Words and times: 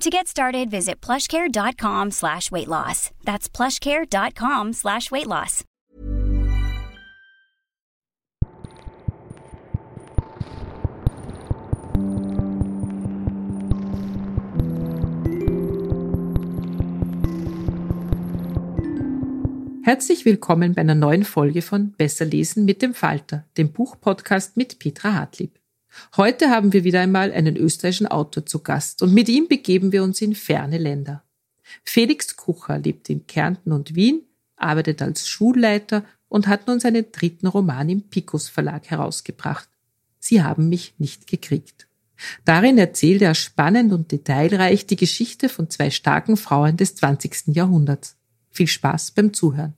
To 0.00 0.10
get 0.10 0.28
started, 0.28 0.70
visit 0.70 1.00
plushcare.com 1.00 2.10
slash 2.10 2.50
weight 2.50 2.68
loss. 2.68 3.10
That's 3.24 3.48
plushcare.com 3.48 4.74
slash 4.74 5.10
weight 5.10 5.26
loss. 5.26 5.64
Herzlich 19.82 20.24
willkommen 20.24 20.74
bei 20.74 20.82
einer 20.82 20.94
neuen 20.94 21.24
Folge 21.24 21.62
von 21.62 21.92
Besser 21.92 22.24
lesen 22.26 22.64
mit 22.64 22.82
dem 22.82 22.92
Falter, 22.92 23.46
dem 23.56 23.72
Buchpodcast 23.72 24.56
mit 24.56 24.78
Petra 24.78 25.14
Hartlieb. 25.14 25.58
Heute 26.16 26.50
haben 26.50 26.72
wir 26.72 26.84
wieder 26.84 27.00
einmal 27.00 27.32
einen 27.32 27.56
österreichischen 27.56 28.06
Autor 28.06 28.46
zu 28.46 28.60
Gast 28.60 29.02
und 29.02 29.12
mit 29.12 29.28
ihm 29.28 29.48
begeben 29.48 29.92
wir 29.92 30.02
uns 30.02 30.20
in 30.20 30.34
ferne 30.34 30.78
Länder. 30.78 31.22
Felix 31.82 32.36
Kucher 32.36 32.78
lebt 32.78 33.10
in 33.10 33.26
Kärnten 33.26 33.72
und 33.72 33.94
Wien, 33.94 34.22
arbeitet 34.56 35.02
als 35.02 35.28
Schulleiter 35.28 36.04
und 36.28 36.46
hat 36.46 36.66
nun 36.66 36.80
seinen 36.80 37.10
dritten 37.12 37.46
Roman 37.46 37.88
im 37.88 38.02
Picus 38.02 38.48
Verlag 38.48 38.90
herausgebracht. 38.90 39.68
Sie 40.18 40.42
haben 40.42 40.68
mich 40.68 40.94
nicht 40.98 41.26
gekriegt. 41.26 41.86
Darin 42.44 42.78
erzählt 42.78 43.22
er 43.22 43.34
spannend 43.34 43.92
und 43.92 44.10
detailreich 44.10 44.86
die 44.86 44.96
Geschichte 44.96 45.48
von 45.48 45.68
zwei 45.70 45.90
starken 45.90 46.36
Frauen 46.36 46.76
des 46.76 46.94
20. 46.96 47.54
Jahrhunderts. 47.54 48.16
Viel 48.50 48.66
Spaß 48.66 49.10
beim 49.10 49.34
Zuhören. 49.34 49.74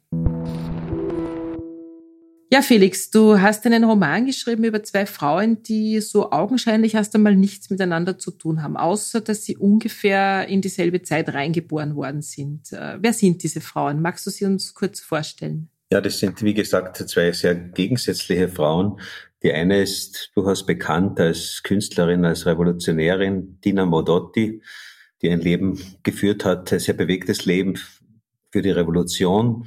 Ja, 2.50 2.62
Felix, 2.62 3.10
du 3.10 3.38
hast 3.38 3.66
einen 3.66 3.84
Roman 3.84 4.24
geschrieben 4.24 4.64
über 4.64 4.82
zwei 4.82 5.04
Frauen, 5.04 5.62
die 5.64 6.00
so 6.00 6.30
augenscheinlich 6.30 6.94
erst 6.94 7.14
einmal 7.14 7.36
nichts 7.36 7.68
miteinander 7.68 8.16
zu 8.16 8.30
tun 8.30 8.62
haben, 8.62 8.78
außer 8.78 9.20
dass 9.20 9.44
sie 9.44 9.58
ungefähr 9.58 10.48
in 10.48 10.62
dieselbe 10.62 11.02
Zeit 11.02 11.28
reingeboren 11.34 11.94
worden 11.94 12.22
sind. 12.22 12.72
Äh, 12.72 12.96
wer 13.00 13.12
sind 13.12 13.42
diese 13.42 13.60
Frauen? 13.60 14.00
Magst 14.00 14.26
du 14.26 14.30
sie 14.30 14.46
uns 14.46 14.72
kurz 14.72 15.00
vorstellen? 15.00 15.68
Ja, 15.92 16.00
das 16.00 16.20
sind, 16.20 16.42
wie 16.42 16.54
gesagt, 16.54 16.96
zwei 16.96 17.32
sehr 17.32 17.54
gegensätzliche 17.54 18.48
Frauen. 18.48 18.98
Die 19.42 19.52
eine 19.52 19.82
ist 19.82 20.30
durchaus 20.34 20.64
bekannt 20.64 21.20
als 21.20 21.62
Künstlerin, 21.62 22.24
als 22.24 22.46
Revolutionärin, 22.46 23.60
Dina 23.60 23.84
Modotti, 23.84 24.62
die 25.20 25.28
ein 25.28 25.40
Leben 25.40 25.78
geführt 26.02 26.46
hat, 26.46 26.72
ein 26.72 26.78
sehr 26.78 26.94
bewegtes 26.94 27.44
Leben 27.44 27.78
für 28.50 28.62
die 28.62 28.70
Revolution 28.70 29.66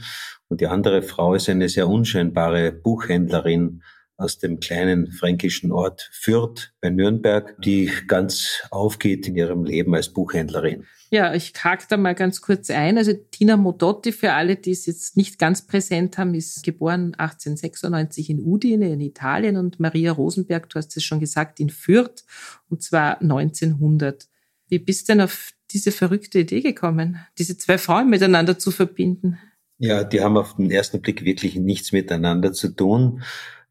und 0.52 0.60
die 0.60 0.68
andere 0.68 1.02
Frau 1.02 1.34
ist 1.34 1.48
eine 1.48 1.70
sehr 1.70 1.88
unscheinbare 1.88 2.74
Buchhändlerin 2.74 3.84
aus 4.18 4.38
dem 4.38 4.60
kleinen 4.60 5.10
fränkischen 5.10 5.72
Ort 5.72 6.10
Fürth 6.12 6.74
bei 6.82 6.90
Nürnberg, 6.90 7.56
die 7.62 7.90
ganz 8.06 8.62
aufgeht 8.70 9.30
in 9.30 9.38
ihrem 9.38 9.64
Leben 9.64 9.96
als 9.96 10.10
Buchhändlerin. 10.10 10.86
Ja, 11.10 11.34
ich 11.34 11.54
hake 11.64 11.86
da 11.88 11.96
mal 11.96 12.16
ganz 12.16 12.42
kurz 12.42 12.70
ein. 12.70 12.98
Also 12.98 13.14
Tina 13.14 13.56
Modotti, 13.56 14.12
für 14.12 14.34
alle, 14.34 14.58
die 14.58 14.72
es 14.72 14.86
jetzt 14.88 15.16
nicht 15.16 15.40
ganz 15.40 15.66
präsent 15.66 16.18
haben, 16.18 16.34
ist 16.34 16.64
geboren 16.64 17.16
1896 17.16 18.30
in 18.30 18.42
Udine 18.42 18.92
in 18.92 19.00
Italien 19.00 19.56
und 19.56 19.80
Maria 19.80 20.12
Rosenberg, 20.12 20.70
du 20.70 20.76
hast 20.76 20.98
es 20.98 21.04
schon 21.06 21.22
gesagt, 21.22 21.62
in 21.62 21.70
Fürth 21.70 22.26
und 22.70 22.84
zwar 22.84 23.22
1900. 23.22 24.28
Wie 24.68 24.80
bist 24.80 25.08
du 25.08 25.14
denn 25.14 25.22
auf 25.22 25.54
diese 25.72 25.94
verrückte 25.94 26.40
Idee 26.40 26.60
gekommen, 26.60 27.20
diese 27.38 27.58
zwei 27.58 27.78
Frauen 27.78 28.10
miteinander 28.10 28.60
zu 28.60 28.72
verbinden? 28.72 29.38
Ja, 29.84 30.04
die 30.04 30.22
haben 30.22 30.38
auf 30.38 30.58
den 30.58 30.70
ersten 30.70 31.02
Blick 31.02 31.26
wirklich 31.26 31.56
nichts 31.56 31.92
miteinander 31.92 32.54
zu 32.54 32.70
tun. 32.70 33.24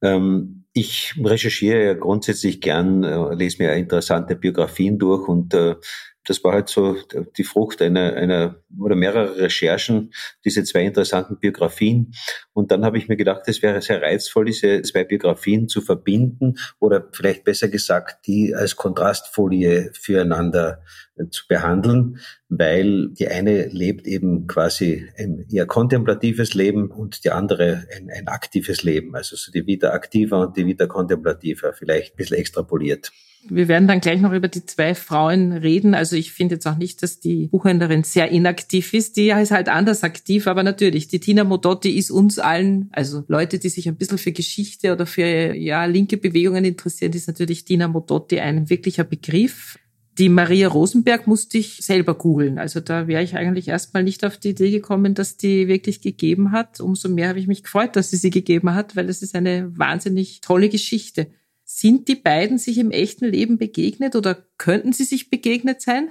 Ähm, 0.02 0.64
ich 0.72 1.14
recherchiere 1.22 1.84
ja 1.84 1.94
grundsätzlich 1.94 2.60
gern, 2.60 3.04
äh, 3.04 3.34
lese 3.34 3.62
mir 3.62 3.74
interessante 3.74 4.34
Biografien 4.34 4.98
durch 4.98 5.28
und 5.28 5.54
äh, 5.54 5.76
das 6.24 6.44
war 6.44 6.52
halt 6.52 6.68
so 6.68 6.96
die 7.36 7.44
Frucht 7.44 7.80
einer, 7.80 8.14
einer 8.14 8.56
oder 8.78 8.94
mehrerer 8.94 9.36
Recherchen, 9.36 10.12
diese 10.44 10.64
zwei 10.64 10.84
interessanten 10.84 11.38
Biografien. 11.38 12.12
Und 12.52 12.70
dann 12.70 12.84
habe 12.84 12.98
ich 12.98 13.08
mir 13.08 13.16
gedacht, 13.16 13.42
es 13.46 13.62
wäre 13.62 13.80
sehr 13.80 14.02
reizvoll, 14.02 14.44
diese 14.44 14.82
zwei 14.82 15.04
Biografien 15.04 15.68
zu 15.68 15.80
verbinden 15.80 16.56
oder 16.78 17.08
vielleicht 17.12 17.44
besser 17.44 17.68
gesagt, 17.68 18.26
die 18.26 18.54
als 18.54 18.76
Kontrastfolie 18.76 19.92
füreinander 19.94 20.82
äh, 21.16 21.28
zu 21.30 21.44
behandeln, 21.48 22.18
weil 22.48 23.08
die 23.10 23.28
eine 23.28 23.66
lebt 23.68 24.06
eben 24.06 24.46
quasi 24.46 25.08
ein 25.16 25.46
eher 25.50 25.66
kontemplatives 25.66 26.54
Leben 26.54 26.90
und 26.90 27.24
die 27.24 27.30
andere 27.30 27.86
ein, 27.96 28.10
ein 28.10 28.28
aktives 28.28 28.82
Leben. 28.82 29.14
Also 29.16 29.36
so 29.36 29.50
die 29.50 29.66
Vita 29.66 29.90
aktiva 29.90 30.42
und 30.42 30.56
die 30.56 30.66
Vita 30.66 30.86
contemplativa, 30.86 31.72
vielleicht 31.72 32.14
ein 32.14 32.16
bisschen 32.16 32.36
extrapoliert. 32.36 33.10
Wir 33.48 33.68
werden 33.68 33.88
dann 33.88 34.00
gleich 34.00 34.20
noch 34.20 34.32
über 34.32 34.48
die 34.48 34.66
zwei 34.66 34.94
Frauen 34.94 35.52
reden. 35.52 35.94
Also 35.94 36.14
ich 36.14 36.32
finde 36.32 36.56
jetzt 36.56 36.66
auch 36.66 36.76
nicht, 36.76 37.02
dass 37.02 37.20
die 37.20 37.48
Buchhändlerin 37.48 38.04
sehr 38.04 38.30
inaktiv 38.30 38.92
ist. 38.92 39.16
Die 39.16 39.30
ist 39.30 39.50
halt 39.50 39.68
anders 39.68 40.04
aktiv, 40.04 40.46
aber 40.46 40.62
natürlich, 40.62 41.08
die 41.08 41.20
Tina 41.20 41.44
Modotti 41.44 41.90
ist 41.90 42.10
uns 42.10 42.38
allen, 42.38 42.90
also 42.92 43.24
Leute, 43.28 43.58
die 43.58 43.70
sich 43.70 43.88
ein 43.88 43.96
bisschen 43.96 44.18
für 44.18 44.32
Geschichte 44.32 44.92
oder 44.92 45.06
für 45.06 45.54
ja 45.54 45.84
linke 45.86 46.16
Bewegungen 46.16 46.64
interessieren, 46.64 47.12
ist 47.12 47.28
natürlich 47.28 47.64
Tina 47.64 47.88
Modotti 47.88 48.40
ein 48.40 48.68
wirklicher 48.68 49.04
Begriff. 49.04 49.78
Die 50.18 50.28
Maria 50.28 50.68
Rosenberg 50.68 51.26
musste 51.26 51.56
ich 51.56 51.76
selber 51.76 52.14
googeln. 52.14 52.58
Also 52.58 52.80
da 52.80 53.06
wäre 53.06 53.22
ich 53.22 53.36
eigentlich 53.36 53.68
erstmal 53.68 54.04
nicht 54.04 54.22
auf 54.24 54.36
die 54.36 54.50
Idee 54.50 54.70
gekommen, 54.70 55.14
dass 55.14 55.38
die 55.38 55.66
wirklich 55.66 56.02
gegeben 56.02 56.52
hat. 56.52 56.80
Umso 56.80 57.08
mehr 57.08 57.28
habe 57.28 57.38
ich 57.38 57.46
mich 57.46 57.62
gefreut, 57.62 57.96
dass 57.96 58.10
sie 58.10 58.16
sie 58.16 58.30
gegeben 58.30 58.74
hat, 58.74 58.96
weil 58.96 59.08
es 59.08 59.22
ist 59.22 59.34
eine 59.34 59.72
wahnsinnig 59.78 60.42
tolle 60.42 60.68
Geschichte. 60.68 61.28
Sind 61.72 62.08
die 62.08 62.16
beiden 62.16 62.58
sich 62.58 62.78
im 62.78 62.90
echten 62.90 63.26
Leben 63.26 63.56
begegnet 63.56 64.16
oder 64.16 64.44
könnten 64.58 64.92
sie 64.92 65.04
sich 65.04 65.30
begegnet 65.30 65.80
sein? 65.80 66.10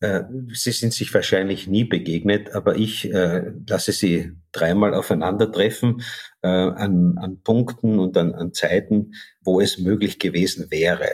Äh, 0.00 0.24
sie 0.52 0.72
sind 0.72 0.92
sich 0.92 1.14
wahrscheinlich 1.14 1.68
nie 1.68 1.84
begegnet, 1.84 2.52
aber 2.56 2.74
ich 2.74 3.08
äh, 3.14 3.52
lasse 3.68 3.92
sie 3.92 4.32
dreimal 4.50 4.94
aufeinandertreffen 4.94 6.02
äh, 6.42 6.48
an, 6.48 7.18
an 7.18 7.40
Punkten 7.44 8.00
und 8.00 8.16
an, 8.16 8.34
an 8.34 8.52
Zeiten, 8.52 9.12
wo 9.42 9.60
es 9.60 9.78
möglich 9.78 10.18
gewesen 10.18 10.72
wäre. 10.72 11.08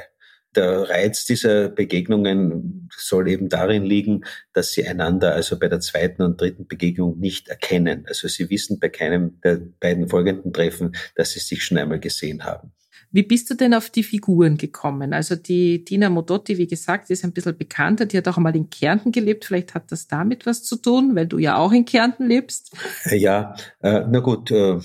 Der 0.56 0.88
Reiz 0.88 1.26
dieser 1.26 1.68
Begegnungen 1.68 2.88
soll 2.96 3.28
eben 3.28 3.50
darin 3.50 3.84
liegen, 3.84 4.24
dass 4.54 4.72
sie 4.72 4.88
einander 4.88 5.34
also 5.34 5.58
bei 5.58 5.68
der 5.68 5.80
zweiten 5.80 6.22
und 6.22 6.40
dritten 6.40 6.66
Begegnung 6.66 7.18
nicht 7.18 7.48
erkennen. 7.48 8.06
Also 8.06 8.26
sie 8.26 8.48
wissen 8.48 8.80
bei 8.80 8.88
keinem 8.88 9.38
der 9.42 9.60
beiden 9.80 10.08
folgenden 10.08 10.54
Treffen, 10.54 10.96
dass 11.14 11.32
sie 11.32 11.40
sich 11.40 11.62
schon 11.62 11.76
einmal 11.76 12.00
gesehen 12.00 12.44
haben. 12.44 12.72
Wie 13.12 13.22
bist 13.22 13.50
du 13.50 13.54
denn 13.54 13.74
auf 13.74 13.90
die 13.90 14.02
Figuren 14.02 14.56
gekommen? 14.56 15.12
Also 15.12 15.36
die 15.36 15.84
Tina 15.84 16.08
Modotti, 16.08 16.56
wie 16.56 16.66
gesagt, 16.66 17.10
ist 17.10 17.24
ein 17.24 17.32
bisschen 17.32 17.56
bekannter. 17.56 18.06
Die 18.06 18.16
hat 18.16 18.26
auch 18.26 18.38
einmal 18.38 18.56
in 18.56 18.70
Kärnten 18.70 19.12
gelebt. 19.12 19.44
Vielleicht 19.44 19.74
hat 19.74 19.92
das 19.92 20.08
damit 20.08 20.46
was 20.46 20.64
zu 20.64 20.76
tun, 20.76 21.14
weil 21.14 21.26
du 21.26 21.38
ja 21.38 21.56
auch 21.56 21.72
in 21.72 21.84
Kärnten 21.84 22.26
lebst. 22.26 22.74
Ja, 23.10 23.54
äh, 23.82 24.04
na 24.08 24.20
gut. 24.20 24.50
Äh, 24.50 24.80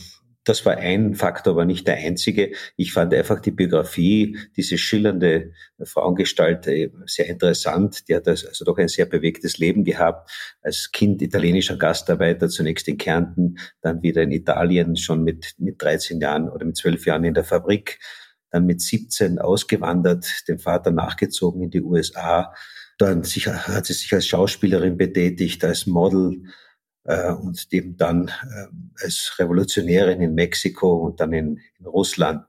das 0.47 0.65
war 0.65 0.77
ein 0.77 1.15
Faktor, 1.15 1.53
aber 1.53 1.65
nicht 1.65 1.87
der 1.87 1.97
einzige. 1.97 2.51
Ich 2.75 2.93
fand 2.93 3.13
einfach 3.13 3.39
die 3.41 3.51
Biografie, 3.51 4.37
diese 4.55 4.77
schillernde 4.77 5.51
Frauengestalt 5.83 6.67
äh, 6.67 6.89
sehr 7.05 7.27
interessant. 7.27 8.07
Die 8.07 8.15
hat 8.15 8.27
also 8.27 8.63
doch 8.63 8.77
ein 8.77 8.87
sehr 8.87 9.05
bewegtes 9.05 9.57
Leben 9.57 9.83
gehabt. 9.83 10.31
Als 10.61 10.91
Kind 10.91 11.21
italienischer 11.21 11.77
Gastarbeiter, 11.77 12.49
zunächst 12.49 12.87
in 12.87 12.97
Kärnten, 12.97 13.57
dann 13.81 14.01
wieder 14.01 14.21
in 14.21 14.31
Italien, 14.31 14.95
schon 14.95 15.23
mit, 15.23 15.55
mit 15.57 15.81
13 15.81 16.21
Jahren 16.21 16.49
oder 16.49 16.65
mit 16.65 16.77
12 16.77 17.05
Jahren 17.05 17.23
in 17.25 17.33
der 17.33 17.43
Fabrik, 17.43 17.99
dann 18.49 18.65
mit 18.65 18.81
17 18.81 19.39
ausgewandert, 19.39 20.47
dem 20.47 20.59
Vater 20.59 20.91
nachgezogen 20.91 21.63
in 21.63 21.69
die 21.69 21.81
USA. 21.81 22.53
Dann 22.97 23.23
hat 23.23 23.85
sie 23.85 23.93
sich 23.93 24.13
als 24.13 24.27
Schauspielerin 24.27 24.97
betätigt, 24.97 25.63
als 25.63 25.85
Model, 25.85 26.43
äh, 27.07 27.31
und 27.31 27.65
eben 27.71 27.97
dann 27.97 28.27
äh, 28.27 29.03
als 29.03 29.33
Revolutionärin 29.39 30.21
in 30.21 30.35
Mexiko 30.35 30.97
und 30.97 31.19
dann 31.19 31.33
in, 31.33 31.59
in 31.79 31.85
Russland. 31.85 32.45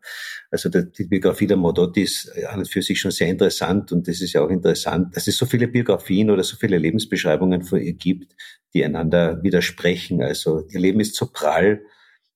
Also 0.50 0.68
die, 0.68 0.90
die 0.90 1.04
Biografie 1.04 1.46
der 1.46 1.56
Modotti 1.56 2.02
ist 2.02 2.30
an 2.46 2.58
und 2.58 2.68
für 2.68 2.82
sich 2.82 3.00
schon 3.00 3.12
sehr 3.12 3.28
interessant 3.28 3.92
und 3.92 4.08
es 4.08 4.20
ist 4.20 4.32
ja 4.32 4.42
auch 4.42 4.50
interessant, 4.50 5.16
dass 5.16 5.28
es 5.28 5.36
so 5.36 5.46
viele 5.46 5.68
Biografien 5.68 6.30
oder 6.30 6.42
so 6.42 6.56
viele 6.56 6.78
Lebensbeschreibungen 6.78 7.62
von 7.62 7.80
ihr 7.80 7.94
gibt, 7.94 8.34
die 8.74 8.84
einander 8.84 9.42
widersprechen. 9.42 10.22
Also 10.22 10.66
ihr 10.68 10.80
Leben 10.80 11.00
ist 11.00 11.14
so 11.14 11.26
prall, 11.32 11.82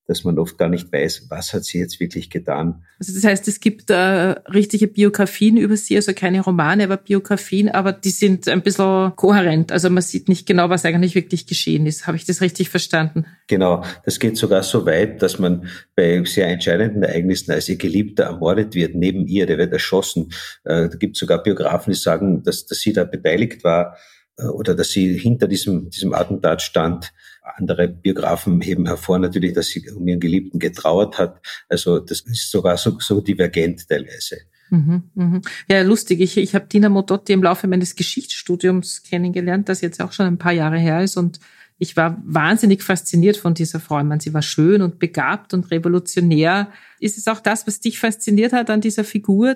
dass 0.06 0.25
man 0.25 0.38
oft 0.38 0.58
gar 0.58 0.69
nicht 0.69 0.93
weiß, 0.93 1.26
was 1.31 1.52
hat 1.52 1.64
sie 1.64 1.78
jetzt 1.78 2.00
wirklich 2.00 2.28
getan. 2.28 2.84
Also 2.99 3.14
das 3.14 3.25
heißt, 3.25 3.46
es 3.46 3.60
gibt 3.60 3.88
äh, 3.90 3.94
richtige 3.94 4.88
Biografien 4.88 5.56
über 5.56 5.76
sie, 5.76 5.96
also 5.96 6.12
keine 6.12 6.40
Romane, 6.40 6.84
aber 6.84 6.96
Biografien, 6.96 7.69
aber 7.69 7.93
die 7.93 8.10
sind 8.10 8.49
ein 8.49 8.62
bisschen 8.62 9.14
kohärent. 9.14 9.70
Also 9.70 9.90
man 9.90 10.02
sieht 10.02 10.28
nicht 10.28 10.46
genau, 10.46 10.70
was 10.70 10.84
eigentlich 10.84 11.14
wirklich 11.14 11.46
geschehen 11.46 11.87
ist. 11.87 12.06
Habe 12.06 12.16
ich 12.16 12.25
das 12.25 12.40
richtig 12.40 12.69
verstanden? 12.69 13.26
Genau, 13.46 13.84
das 14.04 14.19
geht 14.19 14.37
sogar 14.37 14.64
so 14.64 14.84
weit, 14.87 15.22
dass 15.22 15.38
man 15.38 15.69
bei 15.94 16.22
sehr 16.25 16.48
entscheidenden 16.48 17.05
Ereignissen, 17.05 17.52
als 17.52 17.69
ihr 17.69 17.76
Geliebter 17.76 18.25
ermordet 18.25 18.75
wird, 18.75 18.96
neben 18.96 19.26
ihr, 19.26 19.46
der 19.46 19.58
wird 19.58 19.72
erschossen, 19.72 20.32
äh, 20.64 20.88
da 20.88 20.96
gibt 20.98 21.16
es 21.16 21.20
sogar 21.20 21.43
Biografen, 21.43 21.93
die 21.93 21.98
sagen, 21.98 22.43
dass, 22.43 22.66
dass 22.66 22.81
sie 22.81 22.93
da 22.93 23.05
beteiligt 23.05 23.62
war 23.62 23.96
äh, 24.37 24.46
oder 24.46 24.75
dass 24.75 24.90
sie 24.90 25.16
hinter 25.16 25.46
diesem, 25.46 25.90
diesem 25.90 26.12
Attentat 26.12 26.60
stand 26.62 27.12
andere 27.56 27.88
Biografen 27.88 28.60
heben 28.60 28.87
hervor 28.87 29.19
natürlich, 29.19 29.52
dass 29.52 29.69
sie 29.69 29.88
um 29.90 30.06
ihren 30.06 30.20
Geliebten 30.20 30.58
getrauert 30.58 31.19
hat. 31.19 31.40
Also 31.69 31.99
das 31.99 32.20
ist 32.20 32.50
sogar 32.50 32.76
so, 32.76 32.99
so 33.00 33.20
divergent 33.20 33.88
teilweise. 33.88 34.38
Mhm, 34.70 35.02
mhm. 35.14 35.43
Ja, 35.69 35.82
lustig. 35.82 36.20
Ich, 36.20 36.38
ich 36.38 36.54
habe 36.54 36.66
Dina 36.66 36.88
Modotti 36.88 37.34
im 37.34 37.43
Laufe 37.43 37.69
meines 37.69 37.94
Geschichtsstudiums 37.94 39.02
kennengelernt, 39.02 39.69
das 39.69 39.82
jetzt 39.82 40.00
auch 40.00 40.12
schon 40.12 40.26
ein 40.26 40.38
paar 40.38 40.52
Jahre 40.52 40.78
her 40.78 41.02
ist. 41.02 41.19
Und 41.19 41.40
ich 41.78 41.96
war 41.96 42.22
wahnsinnig 42.25 42.82
fasziniert 42.82 43.37
von 43.37 43.55
dieser 43.55 43.81
Frau. 43.81 43.98
Ich 43.98 44.05
meine, 44.05 44.22
sie 44.22 44.32
war 44.32 44.40
schön 44.40 44.81
und 44.81 44.98
begabt 44.98 45.52
und 45.52 45.70
revolutionär. 45.70 46.72
Ist 47.00 47.19
es 47.19 47.28
auch 47.28 47.40
das, 47.40 47.66
was 47.66 47.81
dich 47.81 47.98
fasziniert 47.98 48.52
hat 48.52 48.70
an 48.70 48.81
dieser 48.81 49.05
Figur? 49.05 49.55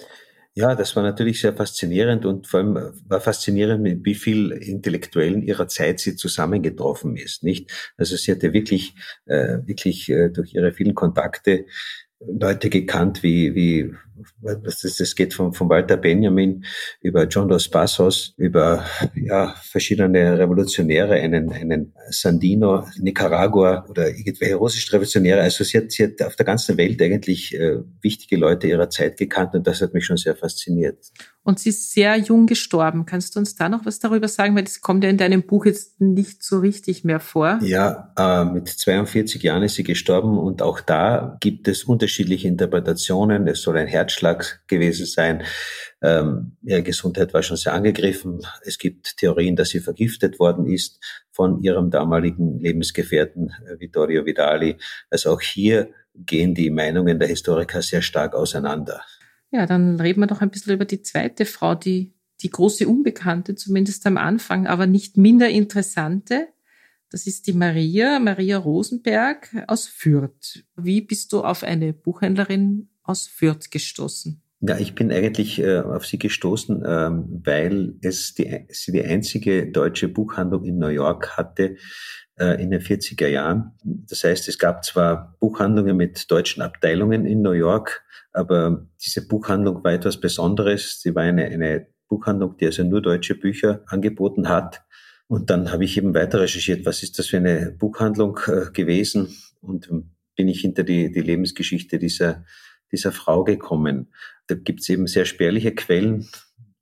Ja, 0.58 0.75
das 0.75 0.97
war 0.97 1.03
natürlich 1.03 1.43
sehr 1.43 1.55
faszinierend 1.55 2.25
und 2.25 2.47
vor 2.47 2.61
allem 2.61 2.76
war 3.06 3.20
faszinierend, 3.20 3.82
mit 3.82 4.03
wie 4.06 4.14
viel 4.14 4.53
Intellektuellen 4.53 5.43
ihrer 5.43 5.69
Zeit 5.69 6.00
sie 6.00 6.17
zusammengetroffen 6.17 7.14
ist, 7.19 7.43
nicht? 7.44 7.70
Also 7.99 8.17
sie 8.17 8.32
hatte 8.32 8.55
wirklich, 8.55 8.94
äh, 9.26 9.58
wirklich 9.67 10.08
äh, 10.08 10.31
durch 10.31 10.55
ihre 10.55 10.73
vielen 10.73 10.94
Kontakte 10.94 11.67
Leute 12.20 12.70
gekannt 12.70 13.23
wie, 13.23 13.55
wie 13.55 13.93
das, 14.42 14.80
das 14.80 15.14
geht 15.14 15.34
von, 15.34 15.52
von 15.52 15.68
Walter 15.68 15.96
Benjamin 15.96 16.64
über 17.00 17.24
John 17.24 17.48
Dos 17.48 17.68
Passos, 17.68 18.34
über 18.36 18.84
ja, 19.14 19.54
verschiedene 19.62 20.38
Revolutionäre, 20.38 21.14
einen, 21.14 21.52
einen 21.52 21.92
Sandino, 22.10 22.86
Nicaragua 22.98 23.86
oder 23.88 24.08
irgendwelche 24.08 24.54
russische 24.56 24.92
Revolutionäre. 24.92 25.40
Also 25.40 25.64
sie 25.64 25.78
hat, 25.78 25.92
sie 25.92 26.04
hat 26.04 26.22
auf 26.22 26.36
der 26.36 26.46
ganzen 26.46 26.76
Welt 26.76 27.00
eigentlich 27.02 27.54
äh, 27.54 27.78
wichtige 28.02 28.36
Leute 28.36 28.68
ihrer 28.68 28.90
Zeit 28.90 29.16
gekannt 29.16 29.54
und 29.54 29.66
das 29.66 29.80
hat 29.80 29.94
mich 29.94 30.06
schon 30.06 30.16
sehr 30.16 30.36
fasziniert. 30.36 30.98
Und 31.46 31.60
sie 31.60 31.69
ist 31.69 31.93
sehr 31.93 32.16
jung 32.16 32.46
gestorben. 32.46 33.06
Kannst 33.06 33.37
du 33.37 33.38
uns 33.38 33.54
da 33.54 33.69
noch 33.69 33.87
was 33.87 34.00
darüber 34.00 34.26
sagen? 34.26 34.56
Weil 34.56 34.64
das 34.64 34.81
kommt 34.81 35.04
ja 35.04 35.10
in 35.10 35.16
deinem 35.16 35.44
Buch 35.44 35.64
jetzt 35.64 36.00
nicht 36.00 36.43
so 36.43 36.58
richtig 36.58 37.04
mehr 37.04 37.20
vor. 37.20 37.60
Ja, 37.62 38.12
äh, 38.19 38.44
mit 38.44 38.69
42 38.69 39.44
Jahren 39.44 39.62
ist 39.62 39.76
sie 39.76 39.84
gestorben 39.84 40.38
und 40.38 40.60
auch 40.60 40.81
da 40.81 41.37
gibt 41.38 41.69
es 41.69 41.84
unterschiedliche 41.84 42.48
Interpretationen. 42.48 43.46
Es 43.46 43.62
soll 43.62 43.76
ein 43.76 43.87
Herzschlag 43.87 44.64
gewesen 44.66 45.06
sein. 45.06 45.44
Ähm, 46.02 46.56
ihre 46.62 46.82
Gesundheit 46.82 47.32
war 47.32 47.44
schon 47.44 47.56
sehr 47.56 47.75
angegriffen. 47.75 48.40
Es 48.62 48.76
gibt 48.76 49.16
Theorien, 49.16 49.54
dass 49.54 49.69
sie 49.69 49.78
vergiftet 49.78 50.40
worden 50.40 50.66
ist 50.66 50.99
von 51.31 51.62
ihrem 51.62 51.92
damaligen 51.92 52.58
Lebensgefährten 52.58 53.52
äh, 53.69 53.78
Vittorio 53.78 54.26
Vidali. 54.26 54.78
Also 55.10 55.31
auch 55.31 55.40
hier 55.40 55.90
gehen 56.16 56.56
die 56.56 56.70
Meinungen 56.70 57.20
der 57.20 57.28
Historiker 57.28 57.82
sehr 57.82 58.02
stark 58.02 58.34
auseinander. 58.34 59.02
Ja, 59.50 59.66
dann 59.66 60.00
reden 60.00 60.20
wir 60.20 60.26
doch 60.26 60.40
ein 60.40 60.50
bisschen 60.50 60.75
über 60.75 60.84
die 60.84 61.02
zweite 61.02 61.44
Frau, 61.44 61.75
die, 61.75 62.14
die 62.43 62.50
große 62.50 62.87
Unbekannte, 62.87 63.54
zumindest 63.54 64.06
am 64.06 64.16
Anfang, 64.16 64.66
aber 64.66 64.87
nicht 64.87 65.16
minder 65.16 65.48
interessante. 65.48 66.48
Das 67.10 67.26
ist 67.26 67.46
die 67.46 67.52
Maria, 67.52 68.19
Maria 68.19 68.58
Rosenberg 68.58 69.64
aus 69.69 69.87
Fürth. 69.87 70.64
Wie 70.76 71.00
bist 71.00 71.32
du 71.32 71.43
auf 71.43 71.62
eine 71.62 71.93
Buchhändlerin 71.93 72.88
aus 73.02 73.28
Fürth 73.28 73.70
gestoßen? 73.70 74.43
Ja, 74.60 74.78
ich 74.78 74.94
bin 74.94 75.12
eigentlich 75.12 75.60
äh, 75.60 75.81
auf 75.81 76.06
sie 76.06 76.19
gestoßen, 76.19 76.82
ähm, 76.87 77.42
weil 77.44 77.94
es 78.02 78.34
die, 78.34 78.66
sie 78.70 78.90
die 78.90 79.04
einzige 79.04 79.70
deutsche 79.70 80.08
Buchhandlung 80.08 80.64
in 80.64 80.78
New 80.78 80.88
York 80.88 81.37
hatte 81.37 81.76
äh, 82.38 82.60
in 82.60 82.70
den 82.70 82.81
40er 82.81 83.28
Jahren. 83.28 83.72
Das 83.84 84.25
heißt, 84.25 84.49
es 84.49 84.58
gab 84.58 84.84
zwar 84.84 85.37
Buchhandlungen 85.40 85.96
mit 85.96 86.31
deutschen 86.31 86.62
Abteilungen 86.62 87.26
in 87.26 87.42
New 87.42 87.52
York, 87.52 88.04
aber 88.37 88.87
diese 89.03 89.27
Buchhandlung 89.27 89.83
war 89.83 89.93
etwas 89.93 90.21
Besonderes. 90.21 91.00
Sie 91.00 91.15
war 91.15 91.23
eine, 91.23 91.47
eine 91.47 91.87
Buchhandlung, 92.09 92.56
die 92.59 92.67
also 92.67 92.85
nur 92.85 93.00
deutsche 93.00 93.35
Bücher 93.35 93.83
angeboten 93.87 94.49
hat. 94.49 94.85
Und 95.27 95.50
dann 95.50 95.73
habe 95.73 95.85
ich 95.85 95.97
eben 95.97 96.15
weiter 96.15 96.41
recherchiert, 96.41 96.87
was 96.87 97.03
ist 97.03 97.19
das 97.19 97.29
für 97.29 97.38
eine 97.38 97.73
Buchhandlung 97.73 98.38
äh, 98.47 98.71
gewesen 98.73 99.35
und 99.61 99.88
bin 100.37 100.49
ich 100.49 100.61
hinter 100.61 100.85
die, 100.85 101.11
die 101.11 101.23
Lebensgeschichte 101.23 101.99
dieser, 101.99 102.44
dieser 102.93 103.11
Frau 103.11 103.43
gekommen. 103.43 104.12
Da 104.47 104.55
gibt 104.55 104.81
es 104.81 104.88
eben 104.91 105.06
sehr 105.06 105.25
spärliche 105.25 105.75
Quellen. 105.75 106.29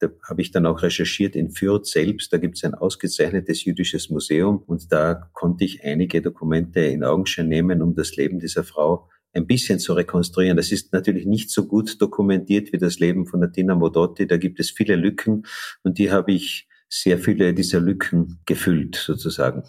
Da 0.01 0.09
habe 0.29 0.43
ich 0.43 0.51
dann 0.51 0.67
auch 0.67 0.83
recherchiert 0.83 1.37
in 1.37 1.53
Fürth 1.53 1.87
selbst. 1.87 2.33
Da 2.33 2.39
gibt 2.39 2.57
es 2.57 2.65
ein 2.65 2.75
ausgezeichnetes 2.75 3.65
jüdisches 3.65 4.11
Museum 4.11 4.59
und 4.59 4.93
da 4.93 5.31
konnte 5.33 5.65
ich 5.65 5.85
einige 5.85 6.21
Dokumente 6.21 6.81
in 6.81 7.05
Augenschein 7.05 7.49
nehmen, 7.49 7.81
um 7.81 7.95
das 7.95 8.17
Leben 8.17 8.41
dieser 8.41 8.65
Frau 8.65 9.09
ein 9.35 9.47
bisschen 9.47 9.79
zu 9.79 9.93
rekonstruieren. 9.95 10.57
Das 10.57 10.73
ist 10.73 10.93
natürlich 10.93 11.27
nicht 11.27 11.51
so 11.51 11.67
gut 11.67 12.01
dokumentiert 12.01 12.73
wie 12.73 12.79
das 12.79 12.99
Leben 12.99 13.27
von 13.27 13.53
Tina 13.53 13.75
Modotti. 13.75 14.27
Da 14.27 14.37
gibt 14.37 14.61
es 14.61 14.71
viele 14.71 14.97
Lücken 14.97 15.45
und 15.83 15.99
die 15.99 16.11
habe 16.11 16.33
ich 16.33 16.69
sehr 16.89 17.19
viele 17.19 17.55
dieser 17.55 17.81
Lücken 17.81 18.41
gefüllt 18.47 18.97
sozusagen. 18.97 19.65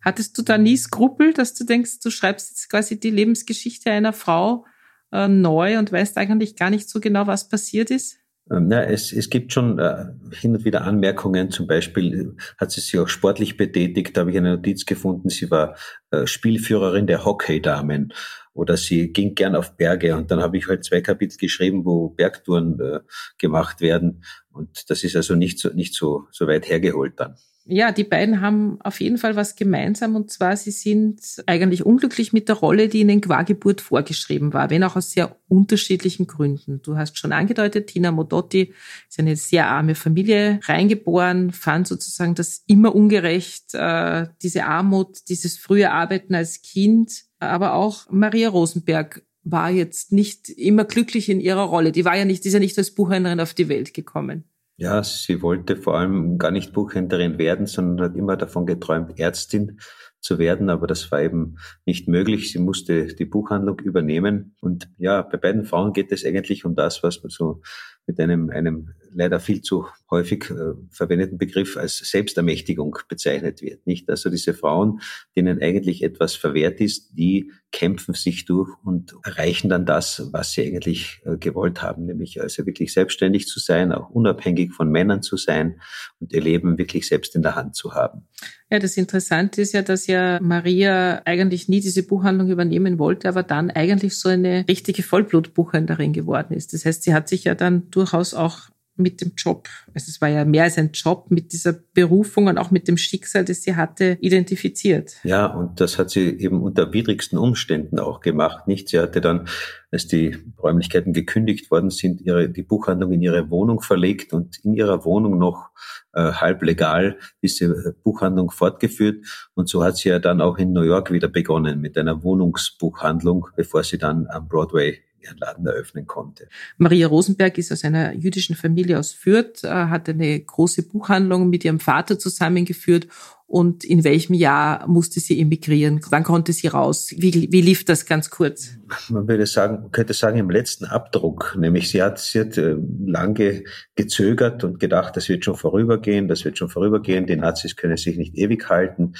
Hattest 0.00 0.36
du 0.38 0.42
da 0.42 0.58
nie 0.58 0.76
Skrupel, 0.76 1.32
dass 1.32 1.54
du 1.54 1.64
denkst, 1.64 2.00
du 2.00 2.10
schreibst 2.10 2.50
jetzt 2.50 2.68
quasi 2.68 3.00
die 3.00 3.10
Lebensgeschichte 3.10 3.90
einer 3.90 4.12
Frau 4.12 4.64
äh, 5.12 5.28
neu 5.28 5.78
und 5.78 5.90
weißt 5.90 6.16
eigentlich 6.18 6.56
gar 6.56 6.70
nicht 6.70 6.88
so 6.88 7.00
genau, 7.00 7.26
was 7.26 7.48
passiert 7.48 7.90
ist? 7.90 8.18
Ähm, 8.50 8.70
ja, 8.70 8.82
es, 8.82 9.12
es 9.12 9.30
gibt 9.30 9.52
schon 9.52 9.78
äh, 9.78 10.06
hin 10.32 10.56
und 10.56 10.64
wieder 10.64 10.82
Anmerkungen. 10.82 11.50
Zum 11.50 11.66
Beispiel 11.66 12.14
äh, 12.14 12.42
hat 12.58 12.70
sie 12.70 12.80
sich 12.80 12.98
auch 12.98 13.08
sportlich 13.08 13.56
betätigt. 13.56 14.16
Da 14.16 14.22
habe 14.22 14.30
ich 14.30 14.36
eine 14.36 14.56
Notiz 14.56 14.86
gefunden. 14.86 15.28
Sie 15.28 15.50
war 15.50 15.76
äh, 16.10 16.26
Spielführerin 16.26 17.06
der 17.06 17.24
Hockeydamen 17.24 18.12
oder 18.54 18.76
sie 18.76 19.12
ging 19.12 19.34
gern 19.34 19.54
auf 19.54 19.76
Berge. 19.76 20.16
Und 20.16 20.30
dann 20.30 20.40
habe 20.40 20.56
ich 20.56 20.68
halt 20.68 20.84
zwei 20.84 21.00
Kapitel 21.00 21.36
geschrieben, 21.36 21.84
wo 21.84 22.08
Bergtouren 22.08 22.80
äh, 22.80 23.00
gemacht 23.38 23.80
werden. 23.80 24.24
Und 24.50 24.90
das 24.90 25.04
ist 25.04 25.16
also 25.16 25.34
nicht 25.34 25.58
so, 25.58 25.68
nicht 25.70 25.94
so, 25.94 26.26
so 26.30 26.46
weit 26.46 26.68
hergeholt 26.68 27.14
dann 27.16 27.36
ja, 27.70 27.92
die 27.92 28.04
beiden 28.04 28.40
haben 28.40 28.80
auf 28.80 28.98
jeden 28.98 29.18
Fall 29.18 29.36
was 29.36 29.54
gemeinsam 29.54 30.16
und 30.16 30.30
zwar, 30.30 30.56
sie 30.56 30.70
sind 30.70 31.20
eigentlich 31.44 31.84
unglücklich 31.84 32.32
mit 32.32 32.48
der 32.48 32.56
Rolle, 32.56 32.88
die 32.88 33.00
ihnen 33.00 33.20
qua 33.20 33.42
Geburt 33.42 33.82
vorgeschrieben 33.82 34.54
war, 34.54 34.70
wenn 34.70 34.82
auch 34.84 34.96
aus 34.96 35.10
sehr 35.10 35.36
unterschiedlichen 35.48 36.26
Gründen. 36.26 36.80
Du 36.80 36.96
hast 36.96 37.18
schon 37.18 37.32
angedeutet, 37.32 37.88
Tina 37.88 38.10
Modotti 38.10 38.72
ist 39.06 39.18
eine 39.18 39.36
sehr 39.36 39.68
arme 39.68 39.94
Familie 39.94 40.60
reingeboren, 40.64 41.52
fand 41.52 41.86
sozusagen 41.86 42.34
das 42.34 42.64
immer 42.66 42.94
ungerecht, 42.94 43.74
äh, 43.74 44.28
diese 44.42 44.64
Armut, 44.64 45.28
dieses 45.28 45.58
frühe 45.58 45.90
Arbeiten 45.90 46.34
als 46.34 46.62
Kind. 46.62 47.24
Aber 47.38 47.74
auch 47.74 48.10
Maria 48.10 48.48
Rosenberg 48.48 49.22
war 49.44 49.70
jetzt 49.70 50.10
nicht 50.10 50.48
immer 50.48 50.84
glücklich 50.84 51.28
in 51.28 51.40
ihrer 51.40 51.64
Rolle. 51.64 51.92
Die 51.92 52.06
war 52.06 52.16
ja 52.16 52.24
nicht, 52.24 52.44
die 52.44 52.48
ist 52.48 52.54
ja 52.54 52.60
nicht 52.60 52.78
als 52.78 52.94
Buchhändlerin 52.94 53.40
auf 53.40 53.52
die 53.52 53.68
Welt 53.68 53.92
gekommen. 53.92 54.44
Ja, 54.80 55.02
sie 55.02 55.42
wollte 55.42 55.74
vor 55.76 55.98
allem 55.98 56.38
gar 56.38 56.52
nicht 56.52 56.72
Buchhändlerin 56.72 57.36
werden, 57.36 57.66
sondern 57.66 58.10
hat 58.10 58.16
immer 58.16 58.36
davon 58.36 58.64
geträumt, 58.64 59.18
Ärztin 59.18 59.80
zu 60.20 60.38
werden, 60.38 60.70
aber 60.70 60.86
das 60.86 61.10
war 61.10 61.20
eben 61.20 61.56
nicht 61.84 62.06
möglich. 62.06 62.52
Sie 62.52 62.60
musste 62.60 63.06
die 63.06 63.24
Buchhandlung 63.24 63.80
übernehmen. 63.80 64.54
Und 64.60 64.88
ja, 64.96 65.22
bei 65.22 65.36
beiden 65.36 65.64
Frauen 65.64 65.92
geht 65.92 66.12
es 66.12 66.24
eigentlich 66.24 66.64
um 66.64 66.76
das, 66.76 67.02
was 67.02 67.22
man 67.24 67.30
so 67.30 67.60
mit 68.06 68.20
einem, 68.20 68.50
einem 68.50 68.94
leider 69.12 69.40
viel 69.40 69.62
zu 69.62 69.86
häufig 70.10 70.50
äh, 70.50 70.74
verwendeten 70.90 71.38
Begriff 71.38 71.76
als 71.76 71.98
Selbstermächtigung 71.98 72.98
bezeichnet 73.08 73.62
wird. 73.62 73.86
Nicht? 73.86 74.08
Also 74.08 74.30
diese 74.30 74.54
Frauen, 74.54 75.00
denen 75.36 75.60
eigentlich 75.60 76.02
etwas 76.02 76.34
verwehrt 76.34 76.80
ist, 76.80 77.10
die 77.16 77.52
kämpfen 77.70 78.14
sich 78.14 78.46
durch 78.46 78.70
und 78.82 79.14
erreichen 79.24 79.68
dann 79.68 79.84
das, 79.84 80.28
was 80.32 80.52
sie 80.52 80.62
eigentlich 80.66 81.20
äh, 81.24 81.36
gewollt 81.36 81.82
haben, 81.82 82.06
nämlich 82.06 82.40
also 82.40 82.64
wirklich 82.64 82.92
selbstständig 82.94 83.46
zu 83.46 83.60
sein, 83.60 83.92
auch 83.92 84.08
unabhängig 84.08 84.72
von 84.72 84.90
Männern 84.90 85.22
zu 85.22 85.36
sein 85.36 85.80
und 86.18 86.32
ihr 86.32 86.40
Leben 86.40 86.78
wirklich 86.78 87.06
selbst 87.06 87.36
in 87.36 87.42
der 87.42 87.56
Hand 87.56 87.76
zu 87.76 87.94
haben. 87.94 88.26
Ja, 88.70 88.78
das 88.78 88.96
Interessante 88.96 89.60
ist 89.60 89.74
ja, 89.74 89.82
dass 89.82 90.06
ja 90.06 90.38
Maria 90.40 91.22
eigentlich 91.26 91.68
nie 91.68 91.80
diese 91.80 92.02
Buchhandlung 92.02 92.50
übernehmen 92.50 92.98
wollte, 92.98 93.28
aber 93.28 93.42
dann 93.42 93.70
eigentlich 93.70 94.18
so 94.18 94.30
eine 94.30 94.64
richtige 94.68 95.02
Vollblutbuchhändlerin 95.02 96.12
geworden 96.14 96.54
ist. 96.54 96.72
Das 96.72 96.86
heißt, 96.86 97.02
sie 97.02 97.12
hat 97.12 97.28
sich 97.28 97.44
ja 97.44 97.54
dann 97.54 97.90
durchaus 97.90 98.32
auch 98.32 98.70
mit 98.98 99.20
dem 99.20 99.32
Job, 99.36 99.68
also 99.94 100.06
es 100.08 100.20
war 100.20 100.28
ja 100.28 100.44
mehr 100.44 100.64
als 100.64 100.78
ein 100.78 100.90
Job, 100.92 101.30
mit 101.30 101.52
dieser 101.52 101.72
Berufung 101.72 102.46
und 102.46 102.58
auch 102.58 102.70
mit 102.70 102.88
dem 102.88 102.96
Schicksal, 102.96 103.44
das 103.44 103.62
sie 103.62 103.76
hatte, 103.76 104.18
identifiziert. 104.20 105.14
Ja, 105.24 105.46
und 105.46 105.80
das 105.80 105.98
hat 105.98 106.10
sie 106.10 106.38
eben 106.38 106.62
unter 106.62 106.92
widrigsten 106.92 107.38
Umständen 107.38 107.98
auch 107.98 108.20
gemacht. 108.20 108.66
Nicht? 108.66 108.88
Sie 108.88 108.98
hatte 108.98 109.20
dann, 109.20 109.48
als 109.90 110.06
die 110.06 110.36
Räumlichkeiten 110.62 111.12
gekündigt 111.12 111.70
worden 111.70 111.90
sind, 111.90 112.20
ihre, 112.20 112.48
die 112.48 112.62
Buchhandlung 112.62 113.12
in 113.12 113.22
ihre 113.22 113.50
Wohnung 113.50 113.80
verlegt 113.80 114.32
und 114.32 114.58
in 114.64 114.74
ihrer 114.74 115.04
Wohnung 115.04 115.38
noch 115.38 115.70
äh, 116.12 116.32
halb 116.32 116.62
legal 116.62 117.18
diese 117.42 117.94
Buchhandlung 118.02 118.50
fortgeführt. 118.50 119.24
Und 119.54 119.68
so 119.68 119.84
hat 119.84 119.96
sie 119.96 120.08
ja 120.08 120.18
dann 120.18 120.40
auch 120.40 120.58
in 120.58 120.72
New 120.72 120.82
York 120.82 121.10
wieder 121.12 121.28
begonnen 121.28 121.80
mit 121.80 121.96
einer 121.96 122.22
Wohnungsbuchhandlung, 122.22 123.46
bevor 123.56 123.84
sie 123.84 123.98
dann 123.98 124.26
am 124.28 124.48
Broadway 124.48 124.98
ihren 125.22 125.38
Laden 125.38 125.66
eröffnen 125.66 126.06
konnte. 126.06 126.48
Maria 126.76 127.06
Rosenberg 127.06 127.58
ist 127.58 127.72
aus 127.72 127.84
einer 127.84 128.14
jüdischen 128.14 128.56
Familie 128.56 128.98
aus 128.98 129.12
Fürth, 129.12 129.64
äh, 129.64 129.68
hat 129.68 130.08
eine 130.08 130.38
große 130.40 130.82
Buchhandlung 130.84 131.50
mit 131.50 131.64
ihrem 131.64 131.80
Vater 131.80 132.18
zusammengeführt 132.18 133.08
und 133.50 133.82
in 133.82 134.04
welchem 134.04 134.34
Jahr 134.34 134.86
musste 134.86 135.20
sie 135.20 135.40
emigrieren? 135.40 136.02
Wann 136.10 136.22
konnte 136.22 136.52
sie 136.52 136.66
raus? 136.66 137.14
Wie, 137.16 137.48
wie 137.50 137.62
lief 137.62 137.86
das 137.86 138.04
ganz 138.04 138.28
kurz? 138.28 138.72
Man 139.08 139.26
würde 139.26 139.46
sagen, 139.46 139.90
könnte 139.90 140.12
sagen 140.12 140.36
im 140.36 140.50
letzten 140.50 140.84
Abdruck, 140.84 141.56
nämlich 141.58 141.88
sie 141.88 142.02
hat, 142.02 142.18
sie 142.18 142.40
hat 142.40 142.58
äh, 142.58 142.76
lange 143.06 143.64
gezögert 143.94 144.64
und 144.64 144.78
gedacht, 144.78 145.16
das 145.16 145.30
wird 145.30 145.46
schon 145.46 145.56
vorübergehen, 145.56 146.28
das 146.28 146.44
wird 146.44 146.58
schon 146.58 146.68
vorübergehen, 146.68 147.26
die 147.26 147.36
Nazis 147.36 147.74
können 147.74 147.96
sich 147.96 148.18
nicht 148.18 148.36
ewig 148.36 148.68
halten. 148.68 149.14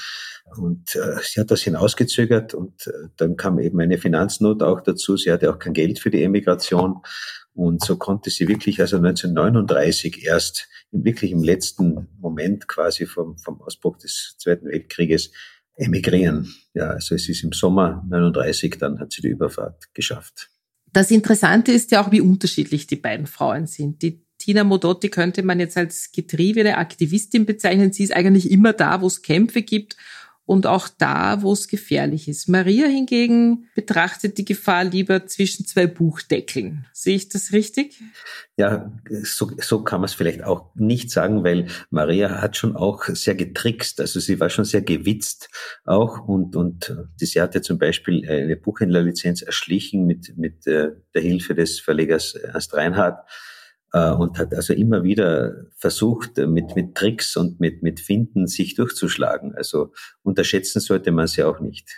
Und 0.59 0.95
äh, 0.95 1.23
sie 1.23 1.41
hat 1.41 1.51
das 1.51 1.63
hinausgezögert 1.63 2.53
und 2.53 2.87
äh, 2.87 3.09
dann 3.17 3.37
kam 3.37 3.59
eben 3.59 3.81
eine 3.81 3.97
Finanznot 3.97 4.63
auch 4.63 4.83
dazu. 4.83 5.17
Sie 5.17 5.33
hatte 5.33 5.51
auch 5.51 5.59
kein 5.59 5.73
Geld 5.73 6.01
für 6.01 6.11
die 6.11 6.23
Emigration. 6.23 7.01
Und 7.59 7.85
so 7.85 7.97
konnte 7.97 8.31
sie 8.31 8.47
wirklich 8.47 8.81
also 8.81 8.99
1939 8.99 10.25
erst 10.25 10.69
wirklich 10.93 11.33
im 11.33 11.43
letzten 11.43 12.07
Moment 12.21 12.69
quasi 12.69 13.05
vom, 13.05 13.37
vom 13.37 13.61
Ausbruch 13.63 13.99
des 13.99 14.37
Zweiten 14.39 14.67
Weltkrieges 14.67 15.33
emigrieren. 15.75 16.55
Ja, 16.73 16.91
also 16.91 17.17
es 17.17 17.29
ist 17.29 17.43
im 17.43 17.51
Sommer 17.51 18.07
39, 18.09 18.77
dann 18.79 19.01
hat 19.01 19.13
sie 19.13 19.23
die 19.23 19.31
Überfahrt 19.31 19.93
geschafft. 19.93 20.51
Das 20.93 21.11
Interessante 21.11 21.73
ist 21.73 21.91
ja 21.91 22.01
auch, 22.01 22.13
wie 22.13 22.21
unterschiedlich 22.21 22.87
die 22.87 22.95
beiden 22.95 23.27
Frauen 23.27 23.67
sind. 23.67 24.03
Die 24.03 24.25
Tina 24.39 24.63
Modotti 24.63 25.09
könnte 25.09 25.43
man 25.43 25.59
jetzt 25.59 25.77
als 25.77 26.13
getriebene 26.13 26.79
Aktivistin 26.79 27.45
bezeichnen. 27.45 27.93
Sie 27.93 28.05
ist 28.05 28.15
eigentlich 28.15 28.53
immer 28.53 28.73
da, 28.73 29.01
wo 29.01 29.09
es 29.09 29.21
Kämpfe 29.21 29.63
gibt 29.63 29.97
und 30.49 30.67
auch 30.67 30.89
da, 30.89 31.43
wo 31.43 31.53
es 31.53 31.69
gefährlich 31.69 32.27
ist. 32.27 32.49
Maria 32.49 32.87
hingegen 32.87 33.69
betrachtet 33.75 34.39
die 34.39 34.47
Gefahr 34.47 34.83
lieber 34.83 35.27
zwischen 35.27 35.67
zwei 35.67 35.87
Buchdeckeln. 35.87 36.87
Sehe 36.95 37.17
ich 37.17 37.29
das 37.29 37.53
richtig? 37.53 38.01
Ja, 38.57 38.91
so, 39.25 39.51
so 39.59 39.85
kann 39.85 40.01
man 40.01 40.07
es 40.07 40.15
vielleicht 40.15 40.43
auch 40.43 40.75
nicht 40.75 41.11
sagen, 41.11 41.45
weil 41.45 41.67
Maria 41.91 42.41
hat 42.41 42.57
schon 42.57 42.77
auch 42.77 43.05
sehr 43.09 43.35
getrickst. 43.35 44.01
Also 44.01 44.21
sie 44.21 44.41
war 44.41 44.49
schon 44.49 44.65
sehr 44.65 44.81
gewitzt 44.81 45.51
auch 45.85 46.27
und, 46.27 46.57
und 46.57 46.97
sie 47.17 47.43
hatte 47.43 47.61
zum 47.61 47.79
Beispiel 47.79 48.27
eine 48.27 48.57
Buchhändlerlizenz 48.57 49.43
erschlichen 49.43 50.07
mit, 50.07 50.39
mit 50.39 50.67
äh, 50.67 50.93
der 51.15 51.23
Hilfe 51.23 51.55
des 51.55 51.79
Verlegers 51.79 52.33
Ernst 52.33 52.73
Reinhardt 52.73 53.19
äh, 53.19 53.58
und 53.93 54.39
hat 54.39 54.55
also 54.55 54.75
immer 54.75 55.03
wieder 55.03 55.65
versucht, 55.77 56.37
mit, 56.37 56.77
mit 56.77 56.95
Tricks 56.95 57.37
und 57.37 57.59
mit, 57.59 57.83
mit 57.83 58.01
Finden 58.01 58.47
sich 58.47 58.75
durchzuschlagen. 58.75 59.55
Also 59.55 59.93
unterschätzen 60.23 60.81
sollte 60.81 61.11
man 61.11 61.27
sie 61.27 61.43
auch 61.43 61.61
nicht. 61.61 61.89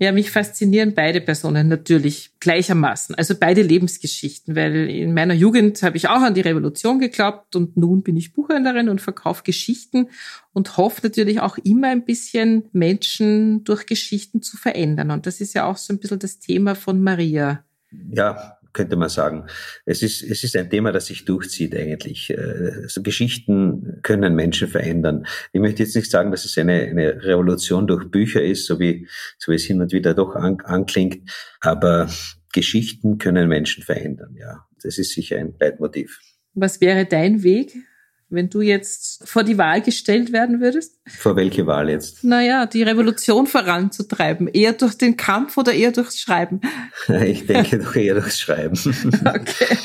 Ja, 0.00 0.12
mich 0.12 0.30
faszinieren 0.30 0.94
beide 0.94 1.20
Personen 1.20 1.66
natürlich 1.66 2.30
gleichermaßen, 2.38 3.16
also 3.16 3.34
beide 3.38 3.62
Lebensgeschichten, 3.62 4.54
weil 4.54 4.88
in 4.88 5.12
meiner 5.12 5.34
Jugend 5.34 5.82
habe 5.82 5.96
ich 5.96 6.08
auch 6.08 6.20
an 6.20 6.34
die 6.34 6.40
Revolution 6.40 7.00
geglaubt 7.00 7.56
und 7.56 7.76
nun 7.76 8.04
bin 8.04 8.16
ich 8.16 8.32
Buchhändlerin 8.32 8.88
und 8.88 9.00
verkaufe 9.00 9.42
Geschichten 9.42 10.08
und 10.52 10.76
hoffe 10.76 11.00
natürlich 11.02 11.40
auch 11.40 11.58
immer 11.58 11.88
ein 11.88 12.04
bisschen 12.04 12.68
Menschen 12.70 13.64
durch 13.64 13.86
Geschichten 13.86 14.40
zu 14.40 14.56
verändern. 14.56 15.10
Und 15.10 15.26
das 15.26 15.40
ist 15.40 15.54
ja 15.54 15.66
auch 15.66 15.76
so 15.76 15.92
ein 15.92 15.98
bisschen 15.98 16.20
das 16.20 16.38
Thema 16.38 16.76
von 16.76 17.02
Maria. 17.02 17.64
Ja, 17.90 18.57
könnte 18.78 18.94
man 18.94 19.08
sagen. 19.08 19.46
Es 19.84 20.02
ist, 20.02 20.22
es 20.22 20.44
ist 20.44 20.54
ein 20.54 20.70
Thema, 20.70 20.92
das 20.92 21.06
sich 21.06 21.24
durchzieht 21.24 21.74
eigentlich. 21.74 22.32
Also 22.38 23.02
Geschichten 23.02 23.98
können 24.02 24.36
Menschen 24.36 24.68
verändern. 24.68 25.26
Ich 25.52 25.60
möchte 25.60 25.82
jetzt 25.82 25.96
nicht 25.96 26.08
sagen, 26.08 26.30
dass 26.30 26.44
es 26.44 26.56
eine, 26.56 26.82
eine 26.82 27.24
Revolution 27.24 27.88
durch 27.88 28.08
Bücher 28.08 28.40
ist, 28.40 28.66
so 28.66 28.78
wie, 28.78 29.08
so 29.36 29.50
wie 29.50 29.56
es 29.56 29.64
hin 29.64 29.80
und 29.80 29.92
wieder 29.92 30.14
doch 30.14 30.36
an, 30.36 30.58
anklingt, 30.64 31.28
aber 31.60 32.08
Geschichten 32.52 33.18
können 33.18 33.48
Menschen 33.48 33.82
verändern, 33.82 34.36
ja. 34.38 34.64
Das 34.80 34.96
ist 34.96 35.12
sicher 35.12 35.38
ein 35.38 35.54
Leitmotiv. 35.58 36.20
Was 36.54 36.80
wäre 36.80 37.04
dein 37.04 37.42
Weg? 37.42 37.72
Wenn 38.30 38.50
du 38.50 38.60
jetzt 38.60 39.26
vor 39.28 39.42
die 39.42 39.58
Wahl 39.58 39.80
gestellt 39.80 40.32
werden 40.32 40.60
würdest? 40.60 40.98
Vor 41.06 41.36
welche 41.36 41.66
Wahl 41.66 41.88
jetzt? 41.88 42.24
Naja, 42.24 42.66
die 42.66 42.82
Revolution 42.82 43.46
voranzutreiben. 43.46 44.48
Eher 44.48 44.72
durch 44.72 44.94
den 44.94 45.16
Kampf 45.16 45.56
oder 45.56 45.72
eher 45.72 45.92
durchs 45.92 46.20
Schreiben? 46.20 46.60
Ich 47.08 47.46
denke 47.46 47.78
doch 47.78 47.94
eher 47.96 48.14
durchs 48.14 48.40
Schreiben. 48.40 48.78
Okay. 49.24 49.78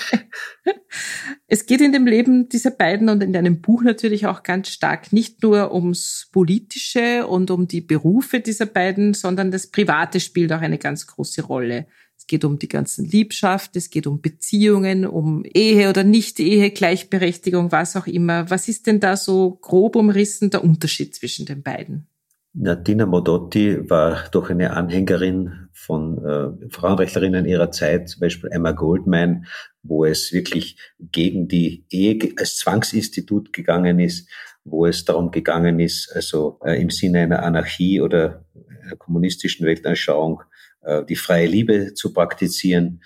Es 1.47 1.65
geht 1.65 1.81
in 1.81 1.91
dem 1.91 2.05
Leben 2.05 2.49
dieser 2.49 2.71
beiden 2.71 3.09
und 3.09 3.21
in 3.21 3.33
deinem 3.33 3.61
Buch 3.61 3.83
natürlich 3.83 4.25
auch 4.25 4.43
ganz 4.43 4.69
stark 4.69 5.13
nicht 5.13 5.43
nur 5.43 5.73
ums 5.73 6.29
Politische 6.31 7.27
und 7.27 7.51
um 7.51 7.67
die 7.67 7.81
Berufe 7.81 8.39
dieser 8.39 8.65
beiden, 8.65 9.13
sondern 9.13 9.51
das 9.51 9.67
Private 9.67 10.19
spielt 10.19 10.51
auch 10.53 10.61
eine 10.61 10.77
ganz 10.77 11.07
große 11.07 11.43
Rolle. 11.43 11.87
Es 12.23 12.27
geht 12.27 12.45
um 12.45 12.57
die 12.57 12.69
ganzen 12.69 13.03
Liebschaft, 13.03 13.75
es 13.75 13.89
geht 13.89 14.07
um 14.07 14.21
Beziehungen, 14.21 15.05
um 15.05 15.43
Ehe 15.43 15.89
oder 15.89 16.05
Nicht-Ehe, 16.05 16.71
Gleichberechtigung, 16.71 17.73
was 17.73 17.97
auch 17.97 18.07
immer. 18.07 18.49
Was 18.49 18.69
ist 18.69 18.87
denn 18.87 19.01
da 19.01 19.17
so 19.17 19.57
grob 19.59 19.97
umrissen 19.97 20.49
der 20.49 20.63
Unterschied 20.63 21.13
zwischen 21.13 21.45
den 21.45 21.63
beiden? 21.63 22.07
Nadina 22.53 23.05
Modotti 23.05 23.89
war 23.89 24.29
doch 24.31 24.49
eine 24.49 24.71
Anhängerin 24.71 25.67
von 25.73 26.23
äh, 26.23 26.69
Frauenrechtlerinnen 26.69 27.45
ihrer 27.45 27.71
Zeit, 27.71 28.07
zum 28.07 28.21
Beispiel 28.21 28.51
Emma 28.53 28.71
Goldman, 28.71 29.45
wo 29.81 30.05
es 30.05 30.31
wirklich 30.31 30.77
gegen 30.99 31.49
die 31.49 31.83
Ehe 31.89 32.31
als 32.37 32.55
Zwangsinstitut 32.55 33.51
gegangen 33.51 33.99
ist, 33.99 34.29
wo 34.63 34.85
es 34.85 35.03
darum 35.03 35.31
gegangen 35.31 35.81
ist, 35.81 36.09
also 36.15 36.61
äh, 36.63 36.81
im 36.81 36.89
Sinne 36.89 37.19
einer 37.19 37.43
Anarchie 37.43 37.99
oder 37.99 38.45
einer 38.81 38.95
kommunistischen 38.95 39.65
Weltanschauung 39.65 40.41
äh, 40.83 41.03
die 41.05 41.15
freie 41.15 41.47
Liebe 41.47 41.93
zu 41.93 42.13
praktizieren. 42.13 43.01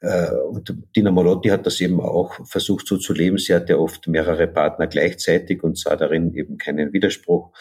Äh, 0.00 0.30
und 0.32 0.74
Dina 0.96 1.10
Molotti 1.10 1.48
hat 1.48 1.66
das 1.66 1.80
eben 1.80 2.00
auch 2.00 2.46
versucht 2.46 2.86
so 2.86 2.96
zu 2.96 3.12
leben. 3.12 3.38
Sie 3.38 3.54
hatte 3.54 3.78
oft 3.78 4.06
mehrere 4.08 4.46
Partner 4.46 4.86
gleichzeitig 4.86 5.62
und 5.62 5.78
sah 5.78 5.96
darin 5.96 6.34
eben 6.34 6.58
keinen 6.58 6.92
Widerspruch 6.92 7.52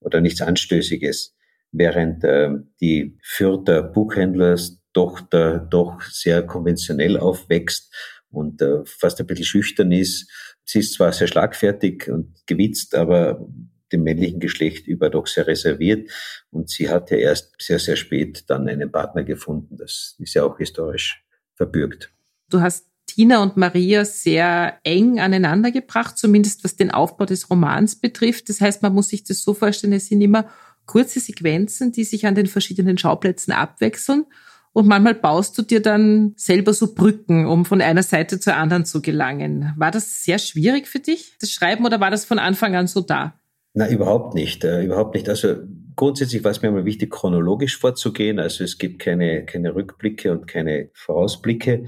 oder 0.00 0.20
nichts 0.20 0.42
Anstößiges, 0.42 1.36
während 1.70 2.24
äh, 2.24 2.50
die 2.80 3.18
Fürther 3.22 3.82
Buchhändlerstochter 3.82 5.58
doch 5.58 6.00
sehr 6.02 6.42
konventionell 6.44 7.18
aufwächst 7.18 7.94
und 8.30 8.64
fast 8.86 9.20
ein 9.20 9.26
bisschen 9.26 9.44
schüchtern 9.44 9.92
ist. 9.92 10.26
Sie 10.64 10.78
ist 10.78 10.94
zwar 10.94 11.12
sehr 11.12 11.26
schlagfertig 11.26 12.10
und 12.10 12.34
gewitzt, 12.46 12.94
aber 12.94 13.46
dem 13.92 14.02
männlichen 14.02 14.40
Geschlecht 14.40 14.86
über 14.86 15.10
doch 15.10 15.26
sehr 15.26 15.46
reserviert. 15.46 16.10
Und 16.50 16.70
sie 16.70 16.88
hat 16.88 17.10
ja 17.10 17.18
erst 17.18 17.54
sehr, 17.60 17.78
sehr 17.78 17.96
spät 17.96 18.44
dann 18.48 18.68
einen 18.68 18.90
Partner 18.90 19.24
gefunden. 19.24 19.76
Das 19.76 20.16
ist 20.18 20.34
ja 20.34 20.44
auch 20.44 20.58
historisch 20.58 21.24
verbürgt. 21.54 22.12
Du 22.48 22.60
hast 22.60 22.86
Tina 23.06 23.42
und 23.42 23.56
Maria 23.56 24.04
sehr 24.04 24.78
eng 24.84 25.20
aneinander 25.20 25.70
gebracht, 25.70 26.16
zumindest 26.16 26.64
was 26.64 26.76
den 26.76 26.90
Aufbau 26.90 27.26
des 27.26 27.50
Romans 27.50 27.96
betrifft. 27.96 28.48
Das 28.48 28.60
heißt, 28.60 28.82
man 28.82 28.94
muss 28.94 29.08
sich 29.08 29.24
das 29.24 29.42
so 29.42 29.54
vorstellen, 29.54 29.92
es 29.92 30.08
sind 30.08 30.22
immer 30.22 30.48
kurze 30.86 31.20
Sequenzen, 31.20 31.92
die 31.92 32.04
sich 32.04 32.26
an 32.26 32.34
den 32.34 32.46
verschiedenen 32.46 32.98
Schauplätzen 32.98 33.52
abwechseln. 33.52 34.24
Und 34.72 34.88
manchmal 34.88 35.14
baust 35.14 35.56
du 35.58 35.62
dir 35.62 35.82
dann 35.82 36.32
selber 36.36 36.72
so 36.72 36.94
Brücken, 36.94 37.46
um 37.46 37.66
von 37.66 37.82
einer 37.82 38.02
Seite 38.02 38.40
zur 38.40 38.56
anderen 38.56 38.86
zu 38.86 39.02
gelangen. 39.02 39.74
War 39.76 39.90
das 39.90 40.24
sehr 40.24 40.38
schwierig 40.38 40.88
für 40.88 41.00
dich, 41.00 41.36
das 41.40 41.50
Schreiben, 41.50 41.84
oder 41.84 42.00
war 42.00 42.10
das 42.10 42.24
von 42.24 42.38
Anfang 42.38 42.74
an 42.74 42.86
so 42.86 43.02
da? 43.02 43.38
Na, 43.74 43.88
überhaupt 43.88 44.34
nicht, 44.34 44.64
äh, 44.64 44.82
überhaupt 44.84 45.14
nicht. 45.14 45.28
Also 45.28 45.56
grundsätzlich 45.96 46.44
war 46.44 46.50
es 46.50 46.60
mir 46.60 46.68
immer 46.68 46.84
wichtig, 46.84 47.10
chronologisch 47.10 47.78
vorzugehen. 47.78 48.38
Also 48.38 48.64
es 48.64 48.76
gibt 48.78 48.98
keine, 48.98 49.46
keine 49.46 49.74
Rückblicke 49.74 50.30
und 50.30 50.46
keine 50.46 50.90
Vorausblicke. 50.94 51.84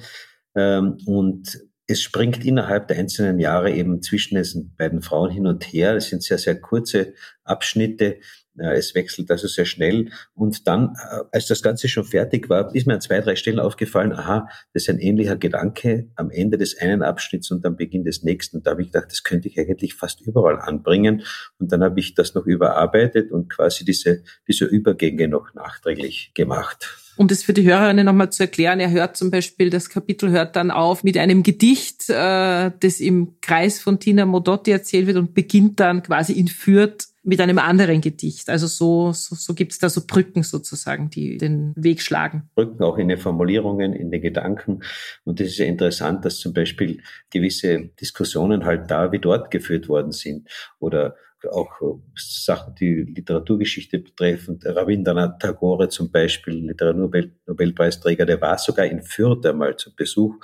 Ähm, 0.54 0.96
und 1.06 1.60
es 1.86 2.00
springt 2.02 2.44
innerhalb 2.44 2.88
der 2.88 2.98
einzelnen 2.98 3.38
Jahre 3.38 3.70
eben 3.72 4.00
zwischen 4.00 4.36
diesen 4.36 4.74
beiden 4.76 5.02
Frauen 5.02 5.30
hin 5.30 5.46
und 5.46 5.64
her. 5.64 5.94
Es 5.96 6.08
sind 6.08 6.22
sehr, 6.22 6.38
sehr 6.38 6.58
kurze 6.60 7.14
Abschnitte. 7.44 8.20
Es 8.56 8.94
wechselt 8.94 9.30
also 9.30 9.48
sehr 9.48 9.64
schnell. 9.64 10.10
Und 10.32 10.68
dann, 10.68 10.94
äh, 10.94 11.24
als 11.32 11.48
das 11.48 11.60
Ganze 11.60 11.88
schon 11.88 12.04
fertig 12.04 12.48
war, 12.48 12.72
ist 12.72 12.86
mir 12.86 12.94
an 12.94 13.00
zwei, 13.00 13.20
drei 13.20 13.34
Stellen 13.34 13.58
aufgefallen, 13.58 14.12
aha, 14.12 14.48
das 14.72 14.84
ist 14.84 14.90
ein 14.90 15.00
ähnlicher 15.00 15.36
Gedanke 15.36 16.08
am 16.14 16.30
Ende 16.30 16.56
des 16.56 16.78
einen 16.78 17.02
Abschnitts 17.02 17.50
und 17.50 17.66
am 17.66 17.74
Beginn 17.74 18.04
des 18.04 18.22
nächsten. 18.22 18.58
Und 18.58 18.66
da 18.66 18.70
habe 18.70 18.82
ich 18.82 18.92
gedacht, 18.92 19.10
das 19.10 19.24
könnte 19.24 19.48
ich 19.48 19.58
eigentlich 19.58 19.94
fast 19.94 20.20
überall 20.20 20.60
anbringen. 20.60 21.24
Und 21.58 21.72
dann 21.72 21.82
habe 21.82 21.98
ich 21.98 22.14
das 22.14 22.34
noch 22.34 22.46
überarbeitet 22.46 23.32
und 23.32 23.50
quasi 23.50 23.84
diese, 23.84 24.22
diese 24.46 24.66
Übergänge 24.66 25.26
noch 25.26 25.52
nachträglich 25.54 26.30
gemacht. 26.32 27.03
Um 27.16 27.28
das 27.28 27.42
für 27.42 27.52
die 27.52 27.64
Hörerinnen 27.64 28.06
nochmal 28.06 28.30
zu 28.30 28.42
erklären, 28.42 28.80
er 28.80 28.90
hört 28.90 29.16
zum 29.16 29.30
Beispiel, 29.30 29.70
das 29.70 29.88
Kapitel 29.88 30.30
hört 30.30 30.56
dann 30.56 30.70
auf 30.70 31.04
mit 31.04 31.16
einem 31.16 31.42
Gedicht, 31.42 32.10
äh, 32.10 32.70
das 32.80 33.00
im 33.00 33.36
Kreis 33.40 33.80
von 33.80 34.00
Tina 34.00 34.26
Modotti 34.26 34.72
erzählt 34.72 35.06
wird 35.06 35.16
und 35.16 35.34
beginnt 35.34 35.78
dann 35.80 36.02
quasi 36.02 36.32
in 36.32 36.48
Fürth 36.48 37.08
mit 37.24 37.40
einem 37.40 37.58
anderen 37.58 38.00
Gedicht. 38.00 38.50
Also 38.50 38.66
so, 38.66 39.12
so, 39.12 39.34
so 39.34 39.54
gibt 39.54 39.72
es 39.72 39.78
da 39.78 39.88
so 39.88 40.02
Brücken 40.06 40.42
sozusagen, 40.42 41.08
die 41.08 41.38
den 41.38 41.72
Weg 41.74 42.02
schlagen. 42.02 42.50
Brücken 42.54 42.82
auch 42.82 42.98
in 42.98 43.08
den 43.08 43.18
Formulierungen, 43.18 43.94
in 43.94 44.10
den 44.10 44.20
Gedanken. 44.20 44.80
Und 45.24 45.40
das 45.40 45.48
ist 45.48 45.58
ja 45.58 45.64
interessant, 45.64 46.24
dass 46.24 46.38
zum 46.38 46.52
Beispiel 46.52 47.00
gewisse 47.30 47.90
Diskussionen 48.00 48.64
halt 48.64 48.90
da 48.90 49.10
wie 49.10 49.18
dort 49.18 49.50
geführt 49.50 49.88
worden 49.88 50.12
sind. 50.12 50.48
Oder 50.78 51.16
auch 51.46 51.80
äh, 51.80 51.94
Sachen, 52.16 52.74
die 52.74 53.02
Literaturgeschichte 53.02 53.98
betreffen. 53.98 54.58
Rabindranath 54.64 55.40
Tagore 55.40 55.88
zum 55.88 56.10
Beispiel, 56.10 56.54
Literaturnobelpreisträger, 56.66 58.26
der 58.26 58.40
war 58.40 58.58
sogar 58.58 58.86
in 58.86 59.02
Fürth 59.02 59.44
einmal 59.46 59.76
zu 59.76 59.94
Besuch 59.94 60.34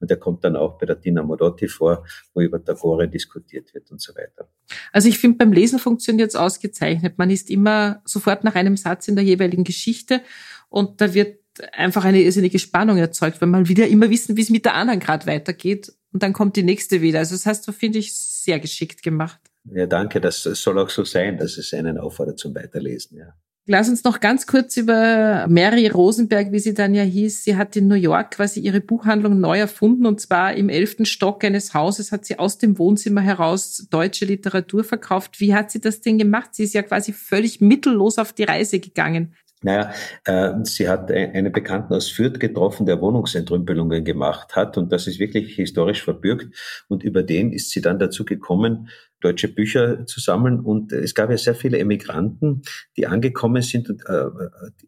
und 0.00 0.10
der 0.10 0.16
kommt 0.16 0.44
dann 0.44 0.56
auch 0.56 0.78
bei 0.78 0.86
der 0.86 1.00
Tina 1.00 1.22
Modotti 1.22 1.68
vor, 1.68 2.04
wo 2.34 2.40
über 2.40 2.62
Tagore 2.64 3.08
diskutiert 3.08 3.72
wird 3.74 3.90
und 3.90 4.00
so 4.00 4.14
weiter. 4.14 4.48
Also 4.92 5.08
ich 5.08 5.18
finde, 5.18 5.38
beim 5.38 5.52
Lesen 5.52 5.78
funktioniert 5.78 6.30
es 6.30 6.36
ausgezeichnet. 6.36 7.18
Man 7.18 7.30
ist 7.30 7.50
immer 7.50 8.02
sofort 8.04 8.44
nach 8.44 8.54
einem 8.54 8.76
Satz 8.76 9.08
in 9.08 9.16
der 9.16 9.24
jeweiligen 9.24 9.64
Geschichte 9.64 10.22
und 10.68 11.00
da 11.00 11.14
wird 11.14 11.38
einfach 11.72 12.04
eine 12.04 12.22
irrsinnige 12.22 12.58
Spannung 12.58 12.96
erzeugt, 12.96 13.40
weil 13.40 13.48
man 13.48 13.64
ja 13.64 13.86
immer 13.86 14.10
wissen, 14.10 14.36
wie 14.36 14.42
es 14.42 14.50
mit 14.50 14.64
der 14.64 14.74
anderen 14.74 15.00
gerade 15.00 15.26
weitergeht 15.26 15.92
und 16.12 16.22
dann 16.22 16.32
kommt 16.32 16.56
die 16.56 16.62
nächste 16.62 17.00
wieder. 17.00 17.18
Also 17.20 17.34
das 17.34 17.46
heißt, 17.46 17.64
so 17.64 17.72
finde 17.72 17.98
ich 17.98 18.14
sehr 18.14 18.58
geschickt 18.58 19.02
gemacht. 19.02 19.40
Ja, 19.64 19.86
danke. 19.86 20.20
Das 20.20 20.42
soll 20.42 20.78
auch 20.78 20.90
so 20.90 21.04
sein, 21.04 21.38
dass 21.38 21.58
es 21.58 21.72
einen 21.74 21.98
auffordert 21.98 22.38
zum 22.38 22.54
Weiterlesen, 22.54 23.18
ja. 23.18 23.34
Lass 23.66 23.88
uns 23.88 24.02
noch 24.02 24.18
ganz 24.18 24.46
kurz 24.46 24.76
über 24.78 25.46
Mary 25.48 25.86
Rosenberg, 25.86 26.50
wie 26.50 26.58
sie 26.58 26.74
dann 26.74 26.94
ja 26.94 27.02
hieß. 27.02 27.44
Sie 27.44 27.56
hat 27.56 27.76
in 27.76 27.86
New 27.86 27.94
York 27.94 28.32
quasi 28.32 28.58
ihre 28.58 28.80
Buchhandlung 28.80 29.38
neu 29.38 29.58
erfunden 29.58 30.06
und 30.06 30.20
zwar 30.20 30.54
im 30.54 30.68
elften 30.68 31.04
Stock 31.04 31.44
eines 31.44 31.72
Hauses 31.72 32.10
hat 32.10 32.24
sie 32.24 32.38
aus 32.38 32.58
dem 32.58 32.78
Wohnzimmer 32.78 33.20
heraus 33.20 33.86
deutsche 33.90 34.24
Literatur 34.24 34.82
verkauft. 34.82 35.40
Wie 35.40 35.54
hat 35.54 35.70
sie 35.70 35.80
das 35.80 36.00
denn 36.00 36.18
gemacht? 36.18 36.48
Sie 36.52 36.64
ist 36.64 36.74
ja 36.74 36.82
quasi 36.82 37.12
völlig 37.12 37.60
mittellos 37.60 38.18
auf 38.18 38.32
die 38.32 38.44
Reise 38.44 38.80
gegangen. 38.80 39.36
Naja, 39.62 39.92
äh, 40.24 40.52
sie 40.64 40.88
hat 40.88 41.12
einen 41.12 41.52
Bekannten 41.52 41.92
aus 41.92 42.08
Fürth 42.10 42.40
getroffen, 42.40 42.86
der 42.86 43.00
Wohnungsentrümpelungen 43.02 44.04
gemacht 44.04 44.56
hat 44.56 44.78
und 44.78 44.90
das 44.90 45.06
ist 45.06 45.18
wirklich 45.18 45.54
historisch 45.54 46.02
verbürgt 46.02 46.56
und 46.88 47.04
über 47.04 47.22
den 47.22 47.52
ist 47.52 47.70
sie 47.70 47.82
dann 47.82 47.98
dazu 47.98 48.24
gekommen, 48.24 48.88
deutsche 49.20 49.48
Bücher 49.48 50.06
zu 50.06 50.20
sammeln. 50.20 50.60
Und 50.60 50.92
es 50.92 51.14
gab 51.14 51.30
ja 51.30 51.36
sehr 51.36 51.54
viele 51.54 51.78
Emigranten, 51.78 52.62
die 52.96 53.06
angekommen 53.06 53.62
sind 53.62 53.88
und 53.90 54.02
äh, 54.06 54.26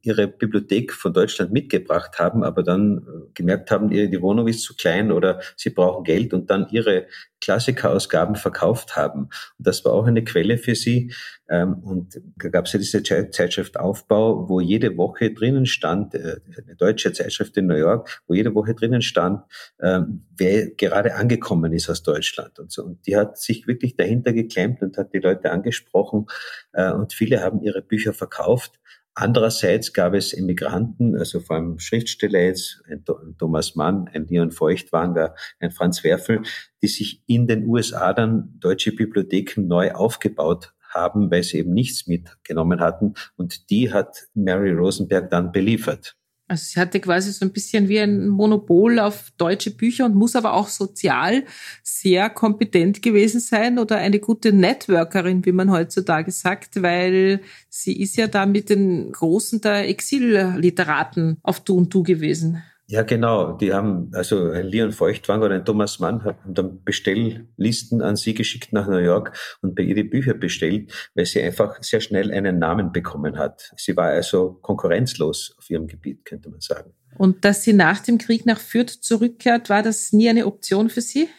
ihre 0.03 0.29
Bibliothek 0.29 0.93
von 0.93 1.13
Deutschland 1.13 1.53
mitgebracht 1.53 2.19
haben, 2.19 2.43
aber 2.43 2.63
dann 2.63 2.99
äh, 2.99 3.31
gemerkt 3.35 3.71
haben, 3.71 3.91
die 3.91 4.23
Wohnung 4.23 4.49
ist 4.49 4.63
zu 4.63 4.75
klein 4.75 5.13
oder 5.13 5.41
sie 5.57 5.71
brauchen 5.71 6.05
Geld 6.05 6.35
und 6.35 6.51
dann 6.51 6.67
ihre 6.71 7.07
Klassikerausgaben 7.43 8.37
verkauft 8.37 8.97
haben. 8.97 9.23
Und 9.23 9.67
das 9.67 9.85
war 9.85 9.93
auch 9.93 10.07
eine 10.07 10.25
Quelle 10.25 10.59
für 10.59 10.75
sie. 10.75 11.13
Ähm, 11.51 11.75
und 11.83 12.21
da 12.37 12.49
gab 12.49 12.67
es 12.67 12.73
ja 12.73 12.79
diese 12.79 13.03
Zeitschrift 13.03 13.79
Aufbau, 13.79 14.49
wo 14.49 14.61
jede 14.61 14.97
Woche 14.97 15.33
drinnen 15.33 15.67
stand, 15.67 16.15
äh, 16.15 16.37
eine 16.57 16.77
deutsche 16.77 17.13
Zeitschrift 17.13 17.57
in 17.57 17.67
New 17.67 17.77
York, 17.77 18.23
wo 18.27 18.35
jede 18.35 18.55
Woche 18.55 18.75
drinnen 18.75 19.03
stand, 19.03 19.43
ähm, 19.81 20.25
wer 20.37 20.71
gerade 20.71 21.15
angekommen 21.17 21.73
ist 21.73 21.91
aus 21.91 22.03
Deutschland 22.03 22.59
und 22.59 22.71
so. 22.71 22.85
Und 22.85 23.07
die 23.07 23.17
hat 23.17 23.39
sich 23.39 23.67
wirklich 23.67 23.97
dahinter 24.23 24.33
geklemmt 24.33 24.83
und 24.83 24.97
hat 24.97 25.13
die 25.13 25.19
Leute 25.19 25.51
angesprochen. 25.51 26.27
Äh, 26.73 26.93
und 26.93 27.13
viele 27.13 27.43
haben 27.43 27.63
ihre 27.63 27.83
Bücher 27.83 28.13
verkauft. 28.13 28.79
Andererseits 29.15 29.93
gab 29.93 30.15
es 30.15 30.33
Immigranten, 30.33 31.17
also 31.19 31.41
vor 31.41 31.57
allem 31.57 31.79
Schriftsteller 31.79 32.41
jetzt, 32.41 32.83
ein 32.89 33.05
Thomas 33.39 33.75
Mann, 33.75 34.09
ein 34.15 34.27
Leon 34.27 34.53
Feuchtwanger, 34.53 35.35
ein 35.61 35.71
Franz 35.71 36.03
Werfel, 36.03 36.43
die 36.83 36.87
sich 36.89 37.23
in 37.27 37.47
den 37.47 37.67
USA 37.67 38.15
dann 38.15 38.55
deutsche 38.59 38.93
Bibliotheken 38.93 39.67
neu 39.67 39.93
aufgebaut 39.93 40.73
haben, 40.89 41.31
weil 41.31 41.43
sie 41.43 41.59
eben 41.59 41.75
nichts 41.75 42.07
mitgenommen 42.07 42.81
hatten. 42.81 43.15
Und 43.37 43.69
die 43.69 43.93
hat 43.93 44.29
Mary 44.33 44.73
Rosenberg 44.73 45.29
dann 45.29 45.53
beliefert. 45.53 46.17
Also 46.53 46.65
sie 46.67 46.81
hatte 46.81 47.01
quasi 47.01 47.33
so 47.33 47.47
ein 47.47 47.51
bisschen 47.51 47.89
wie 47.89 47.99
ein 47.99 48.29
Monopol 48.29 48.99
auf 48.99 49.33
deutsche 49.39 49.71
Bücher 49.71 50.05
und 50.05 50.15
muss 50.15 50.37
aber 50.37 50.53
auch 50.53 50.69
sozial 50.69 51.45
sehr 51.83 52.29
kompetent 52.29 53.01
gewesen 53.01 53.41
sein 53.41 53.79
oder 53.79 53.97
eine 53.97 54.19
gute 54.19 54.53
Networkerin, 54.53 55.47
wie 55.47 55.53
man 55.53 55.71
heutzutage 55.71 56.31
sagt, 56.31 56.83
weil 56.83 57.41
sie 57.71 57.99
ist 57.99 58.19
ja 58.19 58.27
da 58.27 58.45
mit 58.45 58.69
den 58.69 59.13
Großen 59.13 59.63
der 59.63 59.89
Exilliteraten 59.89 61.39
auf 61.43 61.61
Du 61.61 61.79
und 61.79 61.95
Du 61.95 62.03
gewesen. 62.03 62.63
Ja, 62.93 63.05
genau. 63.05 63.53
Die 63.53 63.73
haben, 63.73 64.11
also 64.13 64.51
ein 64.51 64.67
Leon 64.67 64.93
Feuchtwanger 64.93 65.47
oder 65.47 65.55
ein 65.55 65.65
Thomas 65.65 65.99
Mann 65.99 66.25
haben 66.25 66.53
dann 66.53 66.85
Bestelllisten 66.85 68.03
an 68.03 68.17
sie 68.17 68.35
geschickt 68.35 68.75
nach 68.75 68.87
New 68.87 68.99
York 68.99 69.35
und 69.63 69.75
bei 69.75 69.83
ihr 69.83 69.95
die 69.95 70.05
Bücher 70.05 70.35
bestellt, 70.35 70.93
weil 71.15 71.25
sie 71.25 71.41
einfach 71.41 71.83
sehr 71.83 72.03
schnell 72.03 72.31
einen 72.31 72.59
Namen 72.59 72.93
bekommen 72.93 73.39
hat. 73.39 73.73
Sie 73.79 73.97
war 73.97 74.09
also 74.09 74.59
konkurrenzlos 74.61 75.55
auf 75.57 75.71
ihrem 75.71 75.87
Gebiet, 75.87 76.27
könnte 76.27 76.51
man 76.51 76.61
sagen. 76.61 76.93
Und 77.17 77.47
dass 77.47 77.63
sie 77.63 77.73
nach 77.73 78.01
dem 78.01 78.19
Krieg 78.19 78.45
nach 78.45 78.61
Fürth 78.61 78.91
zurückkehrt, 79.01 79.71
war 79.71 79.83
das 79.83 80.13
nie 80.13 80.29
eine 80.29 80.45
Option 80.45 80.91
für 80.91 81.01
sie? 81.01 81.31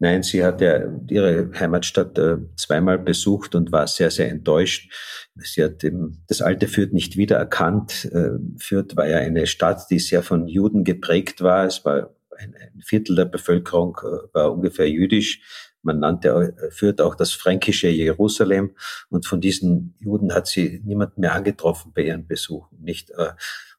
Nein, 0.00 0.22
sie 0.24 0.44
hat 0.44 0.60
ja 0.60 0.80
ihre 1.08 1.50
Heimatstadt 1.58 2.18
äh, 2.18 2.38
zweimal 2.56 2.98
besucht 2.98 3.54
und 3.54 3.70
war 3.70 3.86
sehr, 3.86 4.10
sehr 4.10 4.28
enttäuscht. 4.28 4.92
Sie 5.36 5.62
hat 5.62 5.84
eben 5.84 6.24
das 6.26 6.42
alte 6.42 6.66
Fürth 6.66 6.92
nicht 6.92 7.16
wiedererkannt. 7.16 8.06
Äh, 8.12 8.30
Fürth 8.58 8.96
war 8.96 9.06
ja 9.06 9.18
eine 9.18 9.46
Stadt, 9.46 9.88
die 9.90 10.00
sehr 10.00 10.22
von 10.22 10.48
Juden 10.48 10.82
geprägt 10.82 11.42
war. 11.42 11.64
Es 11.64 11.84
war 11.84 12.14
ein, 12.36 12.54
Viertel 12.84 13.14
der 13.14 13.26
Bevölkerung 13.26 13.96
äh, 14.02 14.34
war 14.34 14.52
ungefähr 14.52 14.90
jüdisch. 14.90 15.70
Man 15.82 16.00
nannte 16.00 16.56
Fürth 16.70 17.00
auch 17.00 17.14
das 17.14 17.32
fränkische 17.32 17.88
Jerusalem. 17.88 18.74
Und 19.10 19.26
von 19.26 19.40
diesen 19.40 19.94
Juden 20.00 20.34
hat 20.34 20.48
sie 20.48 20.80
niemand 20.84 21.18
mehr 21.18 21.34
angetroffen 21.34 21.92
bei 21.94 22.02
ihren 22.02 22.26
Besuchen. 22.26 22.78
Nicht, 22.80 23.12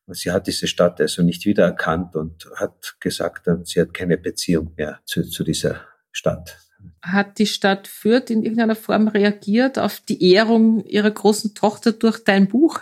sie 0.09 0.31
hat 0.31 0.45
diese 0.45 0.67
Stadt 0.67 1.01
also 1.01 1.23
nicht 1.23 1.47
wiedererkannt 1.47 2.15
und 2.15 2.47
hat 2.57 2.97
gesagt, 2.99 3.49
sie 3.63 3.81
hat 3.81 3.95
keine 3.95 4.19
Beziehung 4.19 4.73
mehr 4.77 4.99
zu, 5.05 5.23
zu 5.23 5.43
dieser 5.43 5.81
Stadt. 6.15 6.57
Hat 7.01 7.39
die 7.39 7.45
Stadt 7.45 7.87
Fürth 7.87 8.29
in 8.29 8.43
irgendeiner 8.43 8.75
Form 8.75 9.07
reagiert 9.07 9.77
auf 9.77 9.99
die 9.99 10.31
Ehrung 10.31 10.83
ihrer 10.85 11.11
großen 11.11 11.53
Tochter 11.53 11.91
durch 11.91 12.23
dein 12.23 12.47
Buch? 12.47 12.79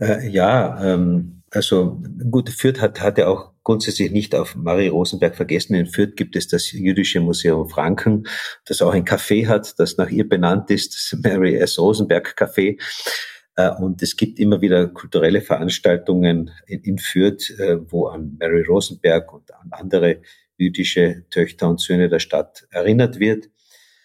Äh, 0.00 0.28
ja, 0.28 0.82
ähm, 0.82 1.42
also 1.50 2.00
gut, 2.30 2.50
Fürth 2.50 2.80
hat, 2.80 3.00
hat 3.00 3.18
ja 3.18 3.28
auch 3.28 3.52
grundsätzlich 3.62 4.10
nicht 4.10 4.34
auf 4.34 4.54
Marie 4.56 4.88
Rosenberg 4.88 5.36
vergessen. 5.36 5.74
In 5.74 5.86
Fürth 5.86 6.16
gibt 6.16 6.36
es 6.36 6.48
das 6.48 6.70
Jüdische 6.72 7.20
Museum 7.20 7.68
Franken, 7.68 8.24
das 8.64 8.82
auch 8.82 8.92
ein 8.92 9.04
Café 9.04 9.48
hat, 9.48 9.78
das 9.78 9.96
nach 9.96 10.10
ihr 10.10 10.28
benannt 10.28 10.70
ist, 10.70 10.94
das 10.94 11.20
Mary 11.20 11.56
S. 11.56 11.78
Rosenberg 11.78 12.34
Café. 12.38 12.80
Äh, 13.56 13.70
und 13.70 14.02
es 14.02 14.16
gibt 14.16 14.38
immer 14.38 14.60
wieder 14.60 14.86
kulturelle 14.88 15.40
Veranstaltungen 15.40 16.50
in, 16.66 16.80
in 16.82 16.98
Fürth, 16.98 17.50
äh, 17.58 17.78
wo 17.90 18.06
an 18.06 18.36
Mary 18.38 18.62
Rosenberg 18.62 19.32
und 19.32 19.52
an 19.52 19.70
andere 19.72 20.20
jüdische 20.56 21.24
Töchter 21.30 21.68
und 21.68 21.80
Söhne 21.80 22.08
der 22.08 22.18
Stadt 22.18 22.66
erinnert 22.70 23.18
wird. 23.18 23.48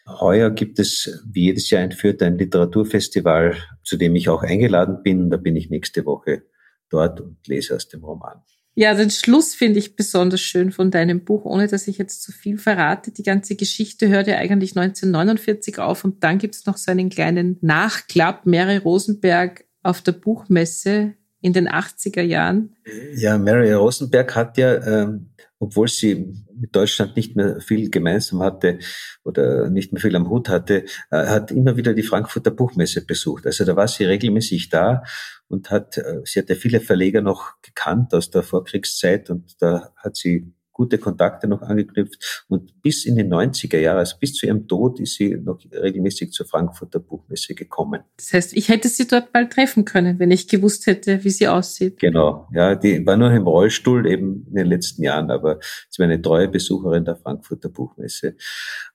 Heuer 0.08 0.50
gibt 0.50 0.80
es 0.80 1.24
wie 1.30 1.46
jedes 1.46 1.70
Jahr 1.70 1.84
in 1.84 1.92
Fürth 1.92 2.22
ein 2.22 2.38
Literaturfestival, 2.38 3.56
zu 3.84 3.98
dem 3.98 4.16
ich 4.16 4.30
auch 4.30 4.44
eingeladen 4.44 5.04
bin. 5.04 5.30
Da 5.30 5.38
bin 5.38 5.56
ich 5.56 5.70
nächste 5.70 6.06
Woche 6.06 6.44
dort 6.90 7.22
und 7.22 7.38
lese 7.48 7.76
aus 7.76 7.88
dem 7.88 8.04
Roman. 8.04 8.42
Ja, 8.74 8.94
den 8.94 9.10
Schluss 9.10 9.54
finde 9.54 9.80
ich 9.80 9.98
besonders 9.98 10.40
schön 10.40 10.72
von 10.72 10.92
deinem 10.92 11.26
Buch, 11.26 11.44
ohne 11.44 11.68
dass 11.68 11.88
ich 11.88 11.98
jetzt 11.98 12.24
zu 12.24 12.32
viel 12.32 12.58
verrate. 12.58 13.12
Die 13.12 13.24
ganze 13.24 13.56
Geschichte 13.56 14.08
hört 14.08 14.28
ja 14.28 14.38
eigentlich 14.38 14.78
1949 14.78 15.80
auf 15.80 16.06
und 16.06 16.24
dann 16.24 16.38
gibt 16.38 16.56
es 16.56 16.66
noch 16.66 16.78
so 16.78 16.90
einen 16.90 17.10
kleinen 17.10 17.58
Nachklapp. 17.62 18.46
Mary 18.46 18.78
Rosenberg 18.78 19.66
auf 19.84 20.02
der 20.02 20.14
Buchmesse 20.14 21.16
in 21.42 21.54
den 21.54 21.68
80er 21.68 22.22
Jahren. 22.22 22.76
Ja, 23.16 23.38
Mary 23.38 23.74
Rosenberg 23.74 24.36
hat 24.36 24.58
ja 24.58 25.06
ähm, 25.06 25.32
obwohl 25.62 25.88
sie 25.88 26.34
mit 26.56 26.76
Deutschland 26.76 27.16
nicht 27.16 27.36
mehr 27.36 27.62
viel 27.62 27.92
gemeinsam 27.92 28.42
hatte 28.42 28.80
oder 29.24 29.70
nicht 29.70 29.94
mehr 29.94 30.02
viel 30.02 30.16
am 30.16 30.28
Hut 30.28 30.50
hatte, 30.50 30.86
äh, 31.12 31.28
hat 31.28 31.52
immer 31.52 31.78
wieder 31.78 31.94
die 31.94 32.04
Frankfurter 32.04 32.50
Buchmesse 32.50 33.06
besucht. 33.06 33.46
Also 33.46 33.64
da 33.64 33.76
war 33.76 33.88
sie 33.88 34.06
regelmäßig 34.06 34.70
da 34.70 35.04
und 35.48 35.70
hat, 35.70 36.00
äh, 36.00 36.22
sie 36.24 36.40
hatte 36.40 36.56
viele 36.56 36.82
Verleger 36.82 37.22
noch 37.22 37.62
gekannt 37.62 38.14
aus 38.16 38.32
der 38.32 38.42
Vorkriegszeit 38.42 39.30
und 39.30 39.62
da 39.62 39.94
hat 39.98 40.16
sie 40.16 40.52
gute 40.72 40.98
Kontakte 40.98 41.48
noch 41.48 41.62
angeknüpft 41.62 42.46
und 42.48 42.82
bis 42.82 43.06
in 43.06 43.16
die 43.16 43.24
90er 43.24 43.78
Jahre, 43.78 44.00
also 44.00 44.16
bis 44.20 44.34
zu 44.34 44.46
ihrem 44.46 44.68
Tod, 44.68 45.00
ist 45.00 45.16
sie 45.16 45.36
noch 45.36 45.60
regelmäßig 45.72 46.32
zur 46.32 46.46
Frankfurter 46.46 47.00
Buchmesse 47.00 47.56
gekommen. 47.56 48.02
Das 48.18 48.34
heißt, 48.34 48.54
ich 48.58 48.70
hätte 48.70 48.88
sie 48.88 49.08
dort 49.08 49.32
bald 49.32 49.52
treffen 49.52 49.86
können, 49.86 50.20
wenn 50.20 50.32
ich 50.32 50.48
gewusst 50.48 50.88
hätte, 50.88 51.24
wie 51.24 51.30
sie 51.30 51.48
aussieht. 51.48 52.00
Genau, 52.00 52.48
ja, 52.54 52.76
die 52.76 53.06
war 53.06 53.18
nur 53.18 53.32
im 53.32 53.48
Rollstuhl 53.48 54.08
eben 54.08 54.46
in 54.48 54.56
den 54.56 54.68
letzten 54.68 55.04
Jahren, 55.04 55.30
aber 55.32 55.60
sie 55.90 56.00
war 56.00 56.06
eine 56.06 56.22
treue 56.22 56.48
Besucherin 56.48 57.06
der 57.06 57.16
Frankfurter 57.16 57.70
Buchmesse 57.70 58.36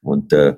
und 0.01 0.33
äh, 0.33 0.57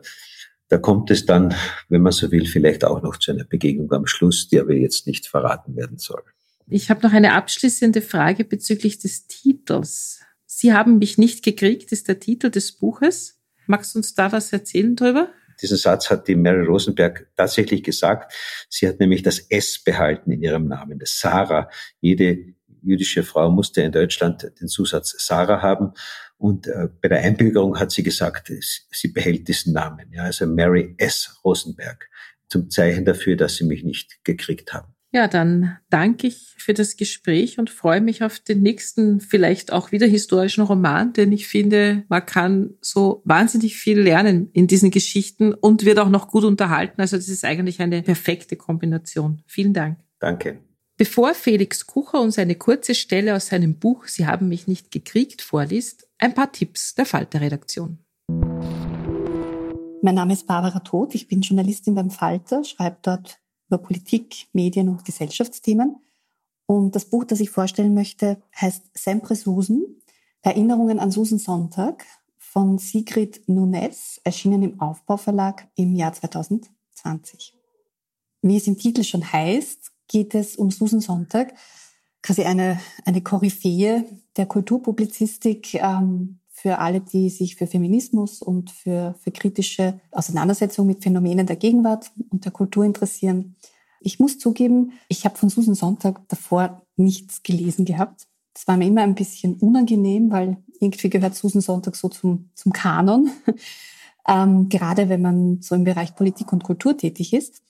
da 0.68 0.76
kommt 0.76 1.10
es 1.10 1.24
dann, 1.24 1.54
wenn 1.88 2.02
man 2.02 2.12
so 2.12 2.30
will, 2.30 2.46
vielleicht 2.46 2.84
auch 2.84 3.02
noch 3.02 3.16
zu 3.16 3.32
einer 3.32 3.44
Begegnung 3.44 3.90
am 3.92 4.06
Schluss, 4.06 4.48
die 4.48 4.60
aber 4.60 4.74
jetzt 4.74 5.06
nicht 5.06 5.26
verraten 5.26 5.76
werden 5.76 5.96
soll. 5.96 6.22
Ich 6.66 6.90
habe 6.90 7.06
noch 7.06 7.14
eine 7.14 7.32
abschließende 7.32 8.02
Frage 8.02 8.44
bezüglich 8.44 8.98
des 8.98 9.26
Titels. 9.26 10.20
Sie 10.60 10.72
haben 10.72 10.98
mich 10.98 11.18
nicht 11.18 11.44
gekriegt, 11.44 11.92
ist 11.92 12.08
der 12.08 12.18
Titel 12.18 12.50
des 12.50 12.72
Buches. 12.72 13.40
Magst 13.68 13.94
du 13.94 14.00
uns 14.00 14.16
da 14.16 14.32
was 14.32 14.52
erzählen 14.52 14.96
drüber? 14.96 15.28
Diesen 15.62 15.76
Satz 15.76 16.10
hat 16.10 16.26
die 16.26 16.34
Mary 16.34 16.64
Rosenberg 16.64 17.28
tatsächlich 17.36 17.84
gesagt. 17.84 18.34
Sie 18.68 18.88
hat 18.88 18.98
nämlich 18.98 19.22
das 19.22 19.38
S 19.38 19.78
behalten 19.78 20.32
in 20.32 20.42
ihrem 20.42 20.66
Namen, 20.66 20.98
das 20.98 21.20
Sarah. 21.20 21.70
Jede 22.00 22.56
jüdische 22.82 23.22
Frau 23.22 23.52
musste 23.52 23.82
in 23.82 23.92
Deutschland 23.92 24.50
den 24.60 24.66
Zusatz 24.66 25.14
Sarah 25.24 25.62
haben. 25.62 25.92
Und 26.38 26.66
äh, 26.66 26.88
bei 27.02 27.06
der 27.06 27.20
Einbürgerung 27.20 27.78
hat 27.78 27.92
sie 27.92 28.02
gesagt, 28.02 28.50
sie 28.90 29.12
behält 29.12 29.46
diesen 29.46 29.74
Namen. 29.74 30.12
Ja, 30.12 30.24
also 30.24 30.44
Mary 30.44 30.92
S. 30.98 31.38
Rosenberg. 31.44 32.10
Zum 32.48 32.68
Zeichen 32.68 33.04
dafür, 33.04 33.36
dass 33.36 33.54
sie 33.54 33.64
mich 33.64 33.84
nicht 33.84 34.24
gekriegt 34.24 34.72
haben. 34.72 34.92
Ja, 35.10 35.26
dann 35.26 35.78
danke 35.88 36.26
ich 36.26 36.54
für 36.58 36.74
das 36.74 36.96
Gespräch 36.96 37.58
und 37.58 37.70
freue 37.70 38.02
mich 38.02 38.22
auf 38.22 38.40
den 38.40 38.60
nächsten, 38.60 39.20
vielleicht 39.20 39.72
auch 39.72 39.90
wieder 39.90 40.06
historischen 40.06 40.62
Roman, 40.62 41.14
denn 41.14 41.32
ich 41.32 41.48
finde, 41.48 42.04
man 42.08 42.26
kann 42.26 42.74
so 42.82 43.22
wahnsinnig 43.24 43.78
viel 43.78 43.98
lernen 43.98 44.50
in 44.52 44.66
diesen 44.66 44.90
Geschichten 44.90 45.54
und 45.54 45.86
wird 45.86 45.98
auch 45.98 46.10
noch 46.10 46.28
gut 46.28 46.44
unterhalten. 46.44 47.00
Also 47.00 47.16
das 47.16 47.30
ist 47.30 47.44
eigentlich 47.46 47.80
eine 47.80 48.02
perfekte 48.02 48.56
Kombination. 48.56 49.42
Vielen 49.46 49.72
Dank. 49.72 49.98
Danke. 50.18 50.58
Bevor 50.98 51.32
Felix 51.32 51.86
Kucher 51.86 52.20
uns 52.20 52.38
eine 52.38 52.56
kurze 52.56 52.94
Stelle 52.94 53.34
aus 53.34 53.46
seinem 53.46 53.78
Buch 53.78 54.06
Sie 54.06 54.26
haben 54.26 54.48
mich 54.48 54.66
nicht 54.66 54.90
gekriegt 54.90 55.40
vorliest, 55.40 56.06
ein 56.18 56.34
paar 56.34 56.52
Tipps 56.52 56.94
der 56.94 57.06
Falter-Redaktion. 57.06 57.98
Mein 60.02 60.14
Name 60.14 60.34
ist 60.34 60.46
Barbara 60.46 60.80
Todt, 60.80 61.14
ich 61.14 61.28
bin 61.28 61.40
Journalistin 61.40 61.94
beim 61.94 62.10
Falter, 62.10 62.62
schreibe 62.62 62.98
dort 63.02 63.38
über 63.68 63.78
Politik, 63.78 64.48
Medien 64.52 64.88
und 64.88 65.04
Gesellschaftsthemen. 65.04 65.96
Und 66.66 66.94
das 66.94 67.06
Buch, 67.06 67.24
das 67.24 67.40
ich 67.40 67.50
vorstellen 67.50 67.94
möchte, 67.94 68.42
heißt 68.60 68.84
Sempre 68.94 69.36
Susan, 69.36 69.82
Erinnerungen 70.42 70.98
an 70.98 71.10
Susan 71.10 71.38
Sonntag 71.38 72.04
von 72.36 72.78
Sigrid 72.78 73.48
Nunes, 73.48 74.20
erschienen 74.24 74.62
im 74.62 74.80
Aufbauverlag 74.80 75.68
im 75.76 75.94
Jahr 75.94 76.12
2020. 76.12 77.54
Wie 78.42 78.56
es 78.56 78.66
im 78.66 78.78
Titel 78.78 79.02
schon 79.02 79.32
heißt, 79.32 79.92
geht 80.08 80.34
es 80.34 80.56
um 80.56 80.70
Susan 80.70 81.00
Sonntag, 81.00 81.54
quasi 82.22 82.42
eine, 82.42 82.80
eine 83.04 83.22
Koryphäe 83.22 84.04
der 84.36 84.46
Kulturpublizistik, 84.46 85.74
ähm, 85.74 86.38
für 86.60 86.78
alle, 86.78 87.00
die 87.00 87.30
sich 87.30 87.54
für 87.54 87.68
Feminismus 87.68 88.42
und 88.42 88.70
für, 88.70 89.14
für 89.20 89.30
kritische 89.30 90.00
Auseinandersetzung 90.10 90.88
mit 90.88 91.04
Phänomenen 91.04 91.46
der 91.46 91.56
Gegenwart 91.56 92.10
und 92.30 92.44
der 92.44 92.52
Kultur 92.52 92.84
interessieren. 92.84 93.54
Ich 94.00 94.18
muss 94.18 94.38
zugeben, 94.38 94.92
ich 95.08 95.24
habe 95.24 95.38
von 95.38 95.50
Susan 95.50 95.76
Sonntag 95.76 96.20
davor 96.28 96.82
nichts 96.96 97.44
gelesen 97.44 97.84
gehabt. 97.84 98.26
Das 98.54 98.66
war 98.66 98.76
mir 98.76 98.88
immer 98.88 99.02
ein 99.02 99.14
bisschen 99.14 99.54
unangenehm, 99.54 100.32
weil 100.32 100.56
irgendwie 100.80 101.10
gehört 101.10 101.36
Susan 101.36 101.62
Sonntag 101.62 101.94
so 101.94 102.08
zum, 102.08 102.50
zum 102.54 102.72
Kanon, 102.72 103.30
ähm, 104.28 104.68
gerade 104.68 105.08
wenn 105.08 105.22
man 105.22 105.62
so 105.62 105.76
im 105.76 105.84
Bereich 105.84 106.16
Politik 106.16 106.52
und 106.52 106.64
Kultur 106.64 106.96
tätig 106.96 107.32
ist. 107.32 107.62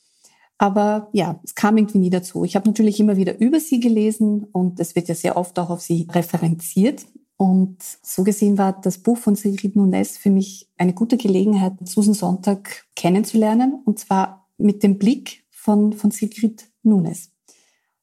Aber 0.57 1.09
ja, 1.13 1.39
es 1.45 1.55
kam 1.55 1.77
irgendwie 1.77 1.99
nie 1.99 2.11
dazu. 2.11 2.43
Ich 2.45 2.57
habe 2.57 2.69
natürlich 2.69 2.99
immer 2.99 3.19
wieder 3.19 3.39
über 3.39 3.61
sie 3.61 3.81
gelesen 3.81 4.45
und 4.45 4.81
es 4.81 4.97
wird 4.97 5.09
ja 5.09 5.15
sehr 5.15 5.37
oft 5.37 5.59
auch 5.59 5.69
auf 5.69 5.83
sie 5.83 6.09
referenziert. 6.11 7.05
Und 7.39 7.79
so 8.03 8.25
gesehen 8.25 8.59
war 8.59 8.79
das 8.81 8.99
Buch 8.99 9.17
von 9.17 9.37
Sigrid 9.37 9.77
Nunes 9.77 10.19
für 10.19 10.29
mich 10.29 10.69
eine 10.77 10.93
gute 10.93 11.17
Gelegenheit, 11.17 11.75
Susan 11.85 12.13
Sonntag 12.13 12.85
kennenzulernen. 12.97 13.81
Und 13.85 14.01
zwar 14.01 14.49
mit 14.59 14.83
dem 14.83 14.99
Blick 14.99 15.45
von, 15.51 15.93
von 15.93 16.11
Sigrid 16.11 16.69
Nunes. 16.83 17.31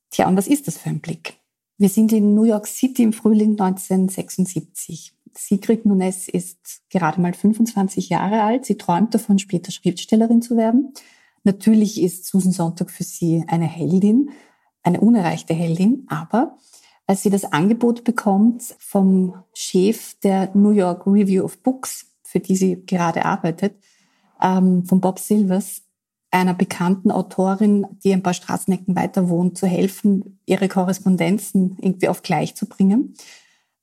Tja, 0.09 0.29
und 0.29 0.37
was 0.37 0.47
ist 0.47 0.67
das 0.67 0.77
für 0.77 0.89
ein 0.89 1.01
Blick? 1.01 1.33
Wir 1.77 1.89
sind 1.89 2.13
in 2.13 2.33
New 2.33 2.45
York 2.45 2.65
City 2.65 3.03
im 3.03 3.11
Frühling 3.11 3.59
1976. 3.59 5.13
Sigrid 5.37 5.85
Nunes 5.85 6.29
ist 6.29 6.83
gerade 6.89 7.19
mal 7.19 7.33
25 7.33 8.07
Jahre 8.07 8.41
alt. 8.41 8.65
Sie 8.65 8.77
träumt 8.77 9.13
davon, 9.13 9.37
später 9.37 9.73
Schriftstellerin 9.73 10.41
zu 10.41 10.55
werden. 10.55 10.93
Natürlich 11.43 12.01
ist 12.01 12.25
Susan 12.25 12.53
Sonntag 12.53 12.89
für 12.89 13.03
sie 13.03 13.43
eine 13.47 13.67
Heldin, 13.67 14.29
eine 14.81 15.01
unerreichte 15.01 15.53
Heldin, 15.53 16.05
aber 16.07 16.57
als 17.07 17.23
sie 17.23 17.29
das 17.29 17.45
Angebot 17.45 18.03
bekommt 18.03 18.75
vom 18.79 19.35
Chef 19.53 20.15
der 20.21 20.49
New 20.55 20.71
York 20.71 21.05
Review 21.05 21.43
of 21.43 21.61
Books, 21.61 22.07
für 22.23 22.39
die 22.39 22.55
sie 22.55 22.85
gerade 22.85 23.25
arbeitet, 23.25 23.75
ähm, 24.41 24.85
von 24.85 25.01
Bob 25.01 25.19
Silvers, 25.19 25.83
einer 26.31 26.53
bekannten 26.53 27.11
Autorin, 27.11 27.87
die 28.03 28.11
ein 28.11 28.23
paar 28.23 28.33
Straßenecken 28.33 28.95
weiter 28.95 29.29
wohnt, 29.29 29.57
zu 29.57 29.67
helfen, 29.67 30.39
ihre 30.45 30.67
Korrespondenzen 30.67 31.77
irgendwie 31.79 32.09
auf 32.09 32.23
gleich 32.23 32.55
zu 32.55 32.65
bringen, 32.65 33.13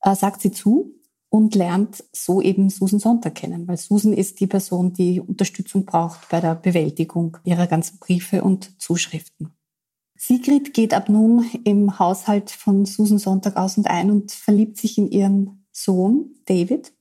äh, 0.01 0.15
sagt 0.15 0.41
sie 0.41 0.51
zu 0.51 0.93
und 1.29 1.55
lernt 1.55 2.03
so 2.11 2.41
eben 2.41 2.69
Susan 2.69 2.99
Sonntag 2.99 3.35
kennen, 3.35 3.67
weil 3.67 3.77
Susan 3.77 4.13
ist 4.13 4.39
die 4.39 4.45
Person, 4.45 4.93
die 4.93 5.19
Unterstützung 5.19 5.85
braucht 5.85 6.29
bei 6.29 6.41
der 6.41 6.53
Bewältigung 6.53 7.37
ihrer 7.43 7.65
ganzen 7.65 7.97
Briefe 7.97 8.43
und 8.43 8.79
Zuschriften. 8.79 9.51
Sigrid 10.25 10.73
geht 10.73 10.93
ab 10.93 11.09
nun 11.09 11.45
im 11.65 11.99
Haushalt 11.99 12.49
von 12.49 12.85
Susan 12.85 13.17
Sonntag 13.17 13.57
aus 13.57 13.77
und 13.77 13.87
ein 13.87 14.09
und 14.09 14.31
verliebt 14.31 14.77
sich 14.77 14.97
in 14.97 15.11
ihren 15.11 15.65
Sohn 15.73 16.35
David 16.45 16.93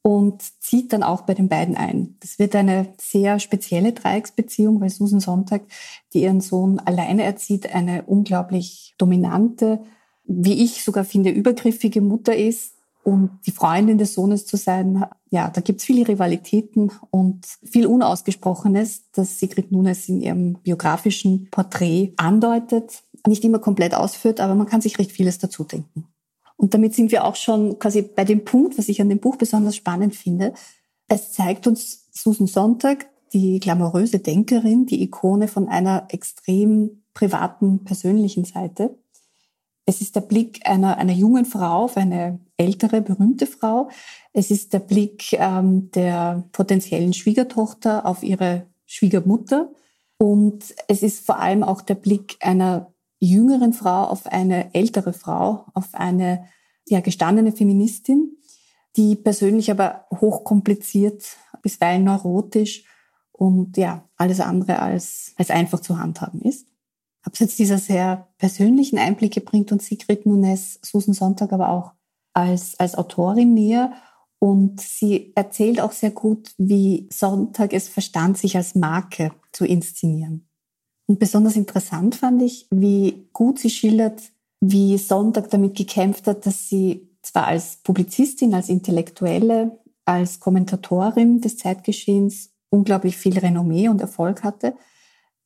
und 0.00 0.40
zieht 0.58 0.94
dann 0.94 1.02
auch 1.02 1.22
bei 1.22 1.34
den 1.34 1.50
beiden 1.50 1.76
ein. 1.76 2.16
Das 2.20 2.38
wird 2.38 2.56
eine 2.56 2.94
sehr 2.98 3.38
spezielle 3.38 3.92
Dreiecksbeziehung, 3.92 4.80
weil 4.80 4.88
Susan 4.88 5.20
Sonntag, 5.20 5.60
die 6.14 6.22
ihren 6.22 6.40
Sohn 6.40 6.78
alleine 6.78 7.24
erzieht, 7.24 7.74
eine 7.74 8.04
unglaublich 8.04 8.94
dominante, 8.96 9.82
wie 10.24 10.64
ich 10.64 10.84
sogar 10.84 11.04
finde, 11.04 11.28
übergriffige 11.28 12.00
Mutter 12.00 12.34
ist, 12.34 12.77
und 13.08 13.38
die 13.46 13.52
Freundin 13.52 13.96
des 13.96 14.12
Sohnes 14.12 14.44
zu 14.44 14.58
sein, 14.58 15.06
ja, 15.30 15.48
da 15.48 15.62
gibt's 15.62 15.84
viele 15.84 16.06
Rivalitäten 16.06 16.92
und 17.10 17.46
viel 17.64 17.86
Unausgesprochenes, 17.86 19.04
das 19.12 19.38
Sigrid 19.38 19.72
Nunes 19.72 20.10
in 20.10 20.20
ihrem 20.20 20.58
biografischen 20.62 21.48
Porträt 21.50 22.12
andeutet. 22.18 23.02
Nicht 23.26 23.44
immer 23.44 23.60
komplett 23.60 23.94
ausführt, 23.94 24.40
aber 24.40 24.54
man 24.54 24.66
kann 24.66 24.82
sich 24.82 24.98
recht 24.98 25.10
vieles 25.10 25.38
dazu 25.38 25.64
denken. 25.64 26.06
Und 26.56 26.74
damit 26.74 26.94
sind 26.94 27.10
wir 27.10 27.24
auch 27.24 27.36
schon 27.36 27.78
quasi 27.78 28.02
bei 28.02 28.24
dem 28.24 28.44
Punkt, 28.44 28.76
was 28.76 28.90
ich 28.90 29.00
an 29.00 29.08
dem 29.08 29.20
Buch 29.20 29.36
besonders 29.36 29.74
spannend 29.74 30.14
finde. 30.14 30.52
Es 31.06 31.32
zeigt 31.32 31.66
uns 31.66 32.08
Susan 32.12 32.46
Sonntag, 32.46 33.06
die 33.32 33.58
glamouröse 33.58 34.18
Denkerin, 34.18 34.84
die 34.84 35.02
Ikone 35.02 35.48
von 35.48 35.66
einer 35.68 36.08
extrem 36.10 37.04
privaten, 37.14 37.84
persönlichen 37.84 38.44
Seite. 38.44 38.98
Es 39.86 40.02
ist 40.02 40.14
der 40.14 40.20
Blick 40.20 40.68
einer, 40.68 40.98
einer 40.98 41.14
jungen 41.14 41.46
Frau 41.46 41.84
auf 41.84 41.96
eine 41.96 42.40
ältere, 42.58 43.00
berühmte 43.00 43.46
Frau. 43.46 43.88
Es 44.32 44.50
ist 44.50 44.74
der 44.74 44.80
Blick 44.80 45.32
ähm, 45.32 45.90
der 45.92 46.44
potenziellen 46.52 47.14
Schwiegertochter 47.14 48.04
auf 48.04 48.22
ihre 48.22 48.66
Schwiegermutter. 48.84 49.70
Und 50.18 50.74
es 50.88 51.02
ist 51.02 51.24
vor 51.24 51.38
allem 51.38 51.62
auch 51.62 51.80
der 51.80 51.94
Blick 51.94 52.36
einer 52.40 52.92
jüngeren 53.20 53.72
Frau 53.72 54.04
auf 54.04 54.26
eine 54.26 54.74
ältere 54.74 55.12
Frau, 55.12 55.64
auf 55.74 55.94
eine 55.94 56.46
ja, 56.88 57.00
gestandene 57.00 57.52
Feministin, 57.52 58.36
die 58.96 59.16
persönlich 59.16 59.70
aber 59.70 60.06
hochkompliziert, 60.12 61.24
bisweilen 61.62 62.04
neurotisch 62.04 62.84
und 63.32 63.76
ja, 63.76 64.08
alles 64.16 64.40
andere 64.40 64.80
als, 64.80 65.34
als 65.36 65.50
einfach 65.50 65.80
zu 65.80 65.98
handhaben 65.98 66.42
ist. 66.42 66.66
Abseits 67.22 67.56
dieser 67.56 67.78
sehr 67.78 68.28
persönlichen 68.38 68.98
Einblicke 68.98 69.40
bringt 69.40 69.70
uns 69.70 69.86
Sigrid 69.86 70.26
Nunes 70.26 70.80
Susan 70.82 71.14
Sonntag 71.14 71.52
aber 71.52 71.68
auch 71.70 71.92
als, 72.38 72.78
als 72.78 72.94
Autorin 72.94 73.54
näher. 73.54 73.92
Und 74.38 74.80
sie 74.80 75.32
erzählt 75.34 75.80
auch 75.80 75.92
sehr 75.92 76.12
gut, 76.12 76.52
wie 76.58 77.08
Sonntag 77.12 77.72
es 77.72 77.88
verstand, 77.88 78.38
sich 78.38 78.56
als 78.56 78.74
Marke 78.74 79.32
zu 79.52 79.64
inszenieren. 79.64 80.48
Und 81.06 81.18
besonders 81.18 81.56
interessant 81.56 82.14
fand 82.14 82.42
ich, 82.42 82.66
wie 82.70 83.28
gut 83.32 83.58
sie 83.58 83.70
schildert, 83.70 84.22
wie 84.60 84.98
Sonntag 84.98 85.50
damit 85.50 85.76
gekämpft 85.76 86.26
hat, 86.26 86.46
dass 86.46 86.68
sie 86.68 87.08
zwar 87.22 87.46
als 87.46 87.78
Publizistin, 87.82 88.54
als 88.54 88.68
Intellektuelle, 88.68 89.78
als 90.04 90.38
Kommentatorin 90.38 91.40
des 91.40 91.56
Zeitgeschehens 91.56 92.50
unglaublich 92.70 93.16
viel 93.16 93.38
Renommee 93.38 93.88
und 93.88 94.00
Erfolg 94.00 94.44
hatte, 94.44 94.74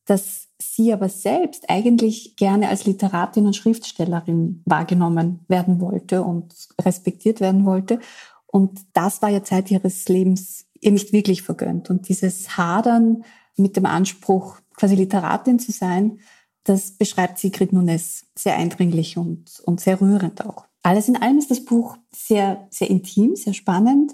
dass 0.04 0.48
sie 0.62 0.92
aber 0.92 1.08
selbst 1.08 1.68
eigentlich 1.68 2.36
gerne 2.36 2.68
als 2.68 2.84
Literatin 2.84 3.46
und 3.46 3.56
Schriftstellerin 3.56 4.62
wahrgenommen 4.64 5.40
werden 5.48 5.80
wollte 5.80 6.22
und 6.22 6.54
respektiert 6.80 7.40
werden 7.40 7.64
wollte 7.64 8.00
Und 8.46 8.80
das 8.92 9.22
war 9.22 9.30
ja 9.30 9.42
Zeit 9.42 9.70
ihres 9.70 10.08
Lebens 10.08 10.66
ihr 10.80 10.92
nicht 10.92 11.12
wirklich 11.12 11.42
vergönnt. 11.42 11.88
Und 11.88 12.08
dieses 12.08 12.56
Hadern 12.56 13.24
mit 13.56 13.76
dem 13.76 13.86
Anspruch, 13.86 14.58
quasi 14.76 14.94
Literatin 14.94 15.58
zu 15.58 15.72
sein, 15.72 16.18
das 16.64 16.92
beschreibt 16.92 17.38
Sigrid 17.38 17.72
Nunes 17.72 18.26
sehr 18.36 18.56
eindringlich 18.56 19.16
und, 19.16 19.62
und 19.64 19.80
sehr 19.80 20.00
rührend 20.00 20.44
auch. 20.44 20.66
Alles 20.82 21.08
in 21.08 21.16
allem 21.16 21.38
ist 21.38 21.50
das 21.50 21.64
Buch 21.64 21.96
sehr, 22.14 22.66
sehr 22.70 22.90
intim, 22.90 23.36
sehr 23.36 23.54
spannend. 23.54 24.12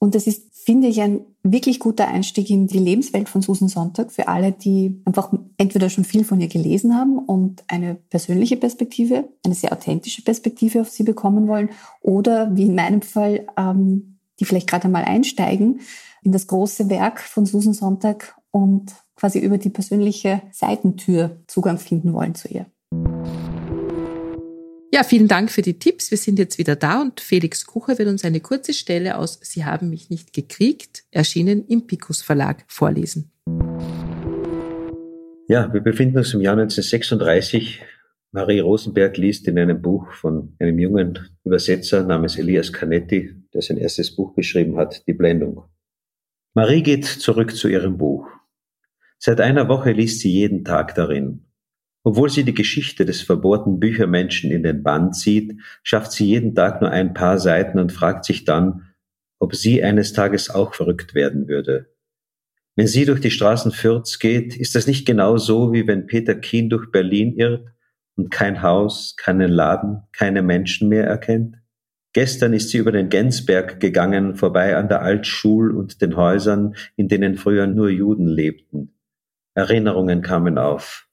Und 0.00 0.14
es 0.14 0.26
ist, 0.26 0.46
finde 0.54 0.88
ich, 0.88 1.02
ein 1.02 1.26
wirklich 1.42 1.78
guter 1.78 2.08
Einstieg 2.08 2.48
in 2.48 2.66
die 2.66 2.78
Lebenswelt 2.78 3.28
von 3.28 3.42
Susan 3.42 3.68
Sonntag 3.68 4.10
für 4.10 4.28
alle, 4.28 4.50
die 4.50 5.02
einfach 5.04 5.30
entweder 5.58 5.90
schon 5.90 6.04
viel 6.04 6.24
von 6.24 6.40
ihr 6.40 6.48
gelesen 6.48 6.96
haben 6.96 7.18
und 7.18 7.62
eine 7.68 7.96
persönliche 8.08 8.56
Perspektive, 8.56 9.28
eine 9.44 9.54
sehr 9.54 9.72
authentische 9.72 10.22
Perspektive 10.22 10.80
auf 10.80 10.88
sie 10.88 11.02
bekommen 11.02 11.48
wollen 11.48 11.68
oder 12.00 12.56
wie 12.56 12.64
in 12.64 12.74
meinem 12.74 13.02
Fall, 13.02 13.46
ähm, 13.58 14.16
die 14.40 14.46
vielleicht 14.46 14.68
gerade 14.68 14.86
einmal 14.86 15.04
einsteigen 15.04 15.80
in 16.22 16.32
das 16.32 16.46
große 16.46 16.88
Werk 16.88 17.20
von 17.20 17.44
Susan 17.44 17.74
Sonntag 17.74 18.34
und 18.50 18.94
quasi 19.16 19.38
über 19.38 19.58
die 19.58 19.70
persönliche 19.70 20.40
Seitentür 20.50 21.42
Zugang 21.46 21.76
finden 21.76 22.14
wollen 22.14 22.34
zu 22.34 22.48
ihr. 22.48 22.64
Ja, 24.92 25.04
vielen 25.04 25.28
Dank 25.28 25.52
für 25.52 25.62
die 25.62 25.78
Tipps. 25.78 26.10
Wir 26.10 26.18
sind 26.18 26.40
jetzt 26.40 26.58
wieder 26.58 26.74
da 26.74 27.00
und 27.00 27.20
Felix 27.20 27.64
Kucher 27.64 27.96
wird 27.98 28.08
uns 28.08 28.24
eine 28.24 28.40
kurze 28.40 28.72
Stelle 28.72 29.18
aus 29.18 29.38
Sie 29.40 29.64
haben 29.64 29.88
mich 29.88 30.10
nicht 30.10 30.32
gekriegt, 30.32 31.04
erschienen 31.12 31.64
im 31.68 31.86
Picus 31.86 32.22
Verlag, 32.22 32.64
vorlesen. 32.66 33.30
Ja, 35.46 35.72
wir 35.72 35.80
befinden 35.80 36.18
uns 36.18 36.34
im 36.34 36.40
Jahr 36.40 36.54
1936. 36.54 37.82
Marie 38.32 38.58
Rosenberg 38.58 39.16
liest 39.16 39.46
in 39.46 39.60
einem 39.60 39.80
Buch 39.80 40.10
von 40.12 40.56
einem 40.58 40.80
jungen 40.80 41.18
Übersetzer 41.44 42.02
namens 42.02 42.36
Elias 42.36 42.72
Canetti, 42.72 43.32
der 43.54 43.62
sein 43.62 43.76
erstes 43.76 44.16
Buch 44.16 44.34
geschrieben 44.34 44.76
hat, 44.76 45.06
Die 45.06 45.12
Blendung. 45.12 45.66
Marie 46.52 46.82
geht 46.82 47.04
zurück 47.04 47.54
zu 47.54 47.68
ihrem 47.68 47.96
Buch. 47.96 48.26
Seit 49.18 49.40
einer 49.40 49.68
Woche 49.68 49.92
liest 49.92 50.18
sie 50.18 50.32
jeden 50.32 50.64
Tag 50.64 50.96
darin. 50.96 51.49
Obwohl 52.02 52.30
sie 52.30 52.44
die 52.44 52.54
Geschichte 52.54 53.04
des 53.04 53.20
verbohrten 53.20 53.78
Büchermenschen 53.78 54.50
in 54.50 54.62
den 54.62 54.82
Band 54.82 55.14
zieht, 55.16 55.60
schafft 55.82 56.12
sie 56.12 56.26
jeden 56.26 56.54
Tag 56.54 56.80
nur 56.80 56.90
ein 56.90 57.12
paar 57.12 57.38
Seiten 57.38 57.78
und 57.78 57.92
fragt 57.92 58.24
sich 58.24 58.44
dann, 58.44 58.94
ob 59.38 59.54
sie 59.54 59.82
eines 59.82 60.12
Tages 60.12 60.50
auch 60.50 60.74
verrückt 60.74 61.14
werden 61.14 61.48
würde. 61.48 61.90
Wenn 62.76 62.86
sie 62.86 63.04
durch 63.04 63.20
die 63.20 63.30
Straßen 63.30 63.72
Fürths 63.72 64.18
geht, 64.18 64.56
ist 64.56 64.74
das 64.74 64.86
nicht 64.86 65.06
genau 65.06 65.36
so, 65.36 65.72
wie 65.72 65.86
wenn 65.86 66.06
Peter 66.06 66.34
Kien 66.34 66.70
durch 66.70 66.90
Berlin 66.90 67.34
irrt 67.36 67.68
und 68.16 68.30
kein 68.30 68.62
Haus, 68.62 69.16
keinen 69.18 69.50
Laden, 69.50 70.02
keine 70.12 70.42
Menschen 70.42 70.88
mehr 70.88 71.04
erkennt? 71.06 71.56
Gestern 72.12 72.54
ist 72.54 72.70
sie 72.70 72.78
über 72.78 72.92
den 72.92 73.08
Gensberg 73.08 73.78
gegangen, 73.78 74.34
vorbei 74.34 74.76
an 74.76 74.88
der 74.88 75.02
Altschul 75.02 75.70
und 75.76 76.00
den 76.00 76.16
Häusern, 76.16 76.74
in 76.96 77.08
denen 77.08 77.36
früher 77.36 77.66
nur 77.66 77.88
Juden 77.90 78.26
lebten. 78.26 78.94
Erinnerungen 79.54 80.22
kamen 80.22 80.58
auf. 80.58 81.09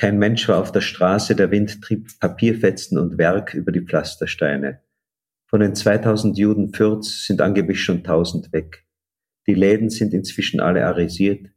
Kein 0.00 0.18
Mensch 0.18 0.48
war 0.48 0.56
auf 0.56 0.72
der 0.72 0.80
Straße, 0.80 1.36
der 1.36 1.50
Wind 1.50 1.82
trieb 1.82 2.18
Papierfetzen 2.20 2.96
und 2.96 3.18
Werk 3.18 3.52
über 3.52 3.70
die 3.70 3.82
Pflastersteine. 3.82 4.80
Von 5.46 5.60
den 5.60 5.74
2000 5.74 6.38
Juden 6.38 6.72
Fürths 6.72 7.26
sind 7.26 7.42
angeblich 7.42 7.84
schon 7.84 7.98
1000 7.98 8.50
weg. 8.50 8.86
Die 9.46 9.52
Läden 9.52 9.90
sind 9.90 10.14
inzwischen 10.14 10.58
alle 10.58 10.86
arisiert. 10.86 11.48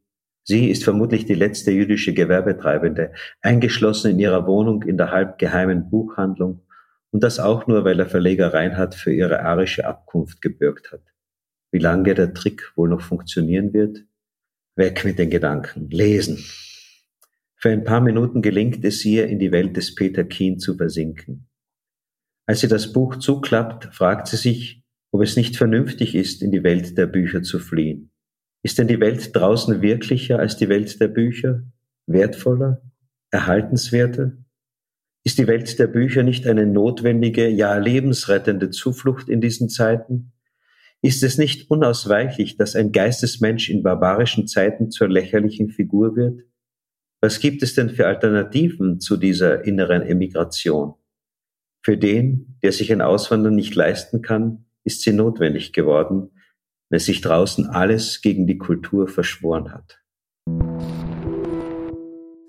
Sie 0.44 0.70
ist 0.70 0.84
vermutlich 0.84 1.24
die 1.24 1.36
letzte 1.36 1.72
jüdische 1.72 2.14
Gewerbetreibende, 2.14 3.14
eingeschlossen 3.42 4.12
in 4.12 4.20
ihrer 4.20 4.46
Wohnung 4.46 4.84
in 4.84 4.98
der 4.98 5.12
halbgeheimen 5.12 5.90
Buchhandlung 5.90 6.64
und 7.12 7.24
das 7.24 7.40
auch 7.40 7.66
nur, 7.68 7.86
weil 7.86 7.96
der 7.96 8.08
Verleger 8.08 8.54
Reinhardt 8.54 8.96
für 8.96 9.14
ihre 9.14 9.40
arische 9.44 9.88
Abkunft 9.88 10.42
gebürgt 10.42 10.92
hat. 10.92 11.14
Wie 11.72 11.80
lange 11.80 12.14
der 12.14 12.34
Trick 12.34 12.74
wohl 12.76 12.90
noch 12.90 13.00
funktionieren 13.00 13.72
wird? 13.72 14.04
Weg 14.76 15.06
mit 15.06 15.18
den 15.18 15.30
Gedanken. 15.30 15.90
Lesen. 15.90 16.44
Für 17.64 17.70
ein 17.70 17.86
paar 17.86 18.02
Minuten 18.02 18.42
gelingt 18.42 18.84
es 18.84 19.06
ihr, 19.06 19.26
in 19.28 19.40
die 19.40 19.54
Welt 19.54 19.78
des 19.78 19.96
Peter 19.96 20.26
Keen 20.26 20.60
zu 20.60 20.76
versinken. 20.76 21.48
Als 22.46 22.60
sie 22.60 22.68
das 22.68 22.92
Buch 22.92 23.16
zuklappt, 23.20 23.96
fragt 23.96 24.28
sie 24.28 24.36
sich, 24.36 24.84
ob 25.12 25.22
es 25.22 25.38
nicht 25.38 25.56
vernünftig 25.56 26.14
ist, 26.14 26.42
in 26.42 26.52
die 26.52 26.66
Welt 26.66 26.98
der 26.98 27.06
Bücher 27.06 27.42
zu 27.42 27.60
fliehen. 27.60 28.12
Ist 28.64 28.80
denn 28.80 28.90
die 28.90 29.00
Welt 29.00 29.34
draußen 29.34 29.82
wirklicher 29.82 30.40
als 30.40 30.58
die 30.58 30.68
Welt 30.68 31.00
der 31.00 31.08
Bücher? 31.08 31.64
Wertvoller? 32.06 32.82
Erhaltenswerter? 33.32 34.34
Ist 35.24 35.38
die 35.38 35.48
Welt 35.48 35.80
der 35.80 35.88
Bücher 35.88 36.24
nicht 36.24 36.46
eine 36.46 36.66
notwendige, 36.66 37.48
ja 37.48 37.78
lebensrettende 37.78 38.72
Zuflucht 38.72 39.30
in 39.30 39.40
diesen 39.40 39.70
Zeiten? 39.70 40.34
Ist 41.02 41.24
es 41.24 41.38
nicht 41.38 41.72
unausweichlich, 41.72 42.58
dass 42.58 42.76
ein 42.76 42.92
Geistesmensch 42.92 43.70
in 43.70 43.84
barbarischen 43.84 44.48
Zeiten 44.48 44.92
zur 44.92 45.08
lächerlichen 45.08 45.70
Figur 45.70 46.18
wird? 46.18 46.42
Was 47.24 47.40
gibt 47.40 47.64
es 47.64 47.74
denn 47.74 47.90
für 47.90 48.06
Alternativen 48.06 49.00
zu 49.00 49.16
dieser 49.16 49.64
inneren 49.64 50.02
Emigration? 50.02 50.96
Für 51.82 51.98
den, 51.98 52.58
der 52.62 52.74
sich 52.74 52.92
ein 52.92 53.02
Auswandern 53.02 53.56
nicht 53.56 53.76
leisten 53.76 54.22
kann, 54.22 54.66
ist 54.84 55.04
sie 55.04 55.14
notwendig 55.14 55.72
geworden, 55.72 56.32
weil 56.90 57.00
sich 57.00 57.22
draußen 57.22 57.68
alles 57.68 58.20
gegen 58.22 58.46
die 58.46 58.58
Kultur 58.58 59.08
verschworen 59.08 59.72
hat. 59.72 60.02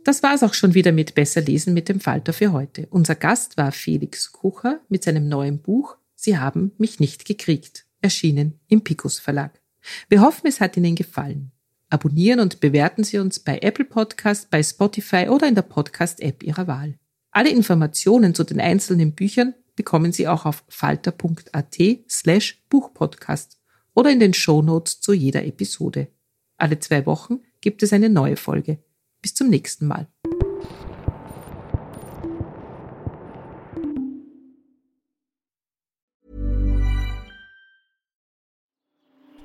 Das 0.02 0.24
war 0.24 0.34
es 0.34 0.42
auch 0.42 0.54
schon 0.54 0.74
wieder 0.74 0.90
mit 0.90 1.14
Besser 1.14 1.42
lesen 1.42 1.72
mit 1.72 1.88
dem 1.88 2.00
Falter 2.00 2.32
für 2.32 2.50
heute. 2.50 2.88
Unser 2.90 3.14
Gast 3.14 3.56
war 3.56 3.70
Felix 3.70 4.32
Kucher 4.32 4.80
mit 4.88 5.04
seinem 5.04 5.28
neuen 5.28 5.62
Buch 5.62 5.98
Sie 6.16 6.36
haben 6.36 6.72
mich 6.78 6.98
nicht 6.98 7.26
gekriegt, 7.26 7.86
erschienen 8.00 8.58
im 8.66 8.82
Picus 8.82 9.20
Verlag. 9.20 9.62
Wir 10.08 10.20
hoffen, 10.20 10.48
es 10.48 10.60
hat 10.60 10.76
Ihnen 10.76 10.96
gefallen. 10.96 11.52
Abonnieren 11.90 12.40
und 12.40 12.60
bewerten 12.60 13.04
Sie 13.04 13.18
uns 13.18 13.38
bei 13.40 13.58
Apple 13.58 13.84
Podcast, 13.84 14.50
bei 14.50 14.62
Spotify 14.62 15.28
oder 15.28 15.46
in 15.46 15.54
der 15.54 15.62
Podcast-App 15.62 16.42
Ihrer 16.42 16.66
Wahl. 16.66 16.98
Alle 17.30 17.50
Informationen 17.50 18.34
zu 18.34 18.44
den 18.44 18.60
einzelnen 18.60 19.12
Büchern 19.12 19.54
bekommen 19.76 20.12
Sie 20.12 20.28
auch 20.28 20.46
auf 20.46 20.64
falter.at 20.68 21.76
slash 22.08 22.62
Buchpodcast 22.68 23.58
oder 23.94 24.10
in 24.10 24.20
den 24.20 24.34
Shownotes 24.34 25.00
zu 25.00 25.12
jeder 25.12 25.44
Episode. 25.44 26.08
Alle 26.56 26.78
zwei 26.78 27.06
Wochen 27.06 27.40
gibt 27.60 27.82
es 27.82 27.92
eine 27.92 28.08
neue 28.08 28.36
Folge. 28.36 28.78
Bis 29.20 29.34
zum 29.34 29.48
nächsten 29.48 29.86
Mal. 29.86 30.08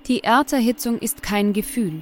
Die 0.07 0.23
Erderhitzung 0.23 0.97
ist 0.97 1.21
kein 1.21 1.53
Gefühl, 1.53 2.01